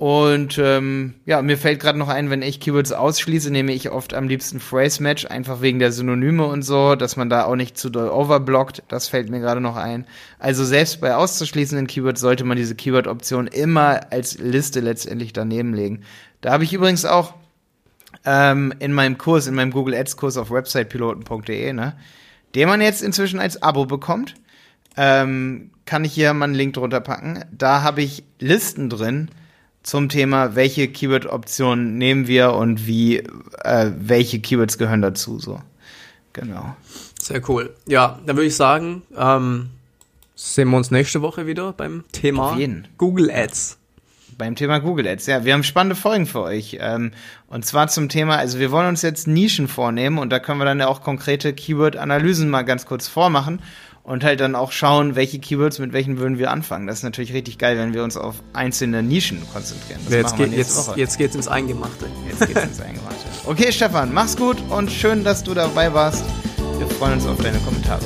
und 0.00 0.56
ähm, 0.56 1.12
ja, 1.26 1.42
mir 1.42 1.58
fällt 1.58 1.78
gerade 1.78 1.98
noch 1.98 2.08
ein, 2.08 2.30
wenn 2.30 2.40
ich 2.40 2.58
Keywords 2.58 2.90
ausschließe, 2.90 3.50
nehme 3.50 3.74
ich 3.74 3.90
oft 3.90 4.14
am 4.14 4.28
liebsten 4.28 4.58
Phrase 4.58 5.02
Match, 5.02 5.26
einfach 5.26 5.60
wegen 5.60 5.78
der 5.78 5.92
Synonyme 5.92 6.46
und 6.46 6.62
so, 6.62 6.94
dass 6.94 7.16
man 7.16 7.28
da 7.28 7.44
auch 7.44 7.54
nicht 7.54 7.76
zu 7.76 7.90
doll 7.90 8.08
overblockt. 8.08 8.82
Das 8.88 9.08
fällt 9.08 9.28
mir 9.28 9.40
gerade 9.40 9.60
noch 9.60 9.76
ein. 9.76 10.06
Also 10.38 10.64
selbst 10.64 11.02
bei 11.02 11.14
auszuschließenden 11.14 11.86
Keywords 11.86 12.22
sollte 12.22 12.44
man 12.44 12.56
diese 12.56 12.74
Keyword-Option 12.74 13.46
immer 13.46 14.10
als 14.10 14.38
Liste 14.38 14.80
letztendlich 14.80 15.34
daneben 15.34 15.74
legen. 15.74 16.00
Da 16.40 16.52
habe 16.52 16.64
ich 16.64 16.72
übrigens 16.72 17.04
auch 17.04 17.34
ähm, 18.24 18.72
in 18.78 18.94
meinem 18.94 19.18
Kurs, 19.18 19.48
in 19.48 19.54
meinem 19.54 19.70
Google 19.70 19.94
Ads 19.94 20.16
Kurs 20.16 20.38
auf 20.38 20.50
websitepiloten.de, 20.50 21.74
ne, 21.74 21.92
den 22.54 22.68
man 22.68 22.80
jetzt 22.80 23.02
inzwischen 23.02 23.38
als 23.38 23.62
Abo 23.62 23.84
bekommt, 23.84 24.34
ähm, 24.96 25.72
kann 25.84 26.06
ich 26.06 26.14
hier 26.14 26.32
mal 26.32 26.46
einen 26.46 26.54
Link 26.54 26.72
drunter 26.72 27.00
packen. 27.00 27.44
Da 27.52 27.82
habe 27.82 28.00
ich 28.00 28.24
Listen 28.38 28.88
drin 28.88 29.28
zum 29.82 30.08
Thema, 30.08 30.54
welche 30.54 30.88
Keyword-Optionen 30.88 31.96
nehmen 31.96 32.26
wir 32.26 32.52
und 32.52 32.86
wie, 32.86 33.18
äh, 33.64 33.90
welche 33.96 34.40
Keywords 34.40 34.78
gehören 34.78 35.02
dazu, 35.02 35.38
so. 35.38 35.60
Genau. 36.32 36.76
Sehr 37.20 37.48
cool. 37.48 37.74
Ja, 37.86 38.18
dann 38.24 38.36
würde 38.36 38.46
ich 38.46 38.56
sagen, 38.56 39.02
ähm, 39.16 39.70
sehen 40.34 40.70
wir 40.70 40.76
uns 40.76 40.90
nächste 40.90 41.22
Woche 41.22 41.46
wieder 41.46 41.72
beim 41.72 42.04
Thema 42.12 42.56
Google 42.98 43.30
Ads. 43.30 43.78
Beim 44.38 44.54
Thema 44.54 44.78
Google 44.78 45.06
Ads, 45.08 45.26
ja. 45.26 45.44
Wir 45.44 45.52
haben 45.52 45.64
spannende 45.64 45.96
Folgen 45.96 46.26
für 46.26 46.42
euch. 46.42 46.78
Ähm, 46.80 47.12
und 47.48 47.66
zwar 47.66 47.88
zum 47.88 48.08
Thema, 48.08 48.36
also 48.36 48.58
wir 48.58 48.70
wollen 48.70 48.88
uns 48.88 49.02
jetzt 49.02 49.26
Nischen 49.26 49.68
vornehmen 49.68 50.18
und 50.18 50.30
da 50.30 50.38
können 50.38 50.58
wir 50.58 50.64
dann 50.64 50.80
ja 50.80 50.88
auch 50.88 51.02
konkrete 51.02 51.52
Keyword-Analysen 51.52 52.48
mal 52.48 52.62
ganz 52.62 52.86
kurz 52.86 53.08
vormachen 53.08 53.60
und 54.10 54.24
halt 54.24 54.40
dann 54.40 54.56
auch 54.56 54.72
schauen, 54.72 55.14
welche 55.14 55.38
Keywords, 55.38 55.78
mit 55.78 55.92
welchen 55.92 56.18
würden 56.18 56.36
wir 56.36 56.50
anfangen. 56.50 56.88
Das 56.88 56.96
ist 56.96 57.02
natürlich 57.04 57.32
richtig 57.32 57.58
geil, 57.58 57.78
wenn 57.78 57.94
wir 57.94 58.02
uns 58.02 58.16
auf 58.16 58.42
einzelne 58.52 59.04
Nischen 59.04 59.40
konzentrieren. 59.52 60.00
Das 60.04 60.12
jetzt, 60.12 60.36
geht, 60.36 60.52
jetzt, 60.52 60.96
jetzt 60.96 61.16
geht's 61.16 61.36
ins 61.36 61.46
Eingemachte. 61.46 62.06
Jetzt 62.28 62.44
geht's 62.48 62.64
ins 62.64 62.80
Eingemachte. 62.80 63.24
Okay, 63.46 63.70
Stefan, 63.70 64.12
mach's 64.12 64.36
gut 64.36 64.56
und 64.68 64.90
schön, 64.90 65.22
dass 65.22 65.44
du 65.44 65.54
dabei 65.54 65.94
warst. 65.94 66.24
Wir 66.78 66.88
freuen 66.88 67.14
uns 67.14 67.26
auf 67.26 67.40
deine 67.40 67.58
Kommentare. 67.60 68.00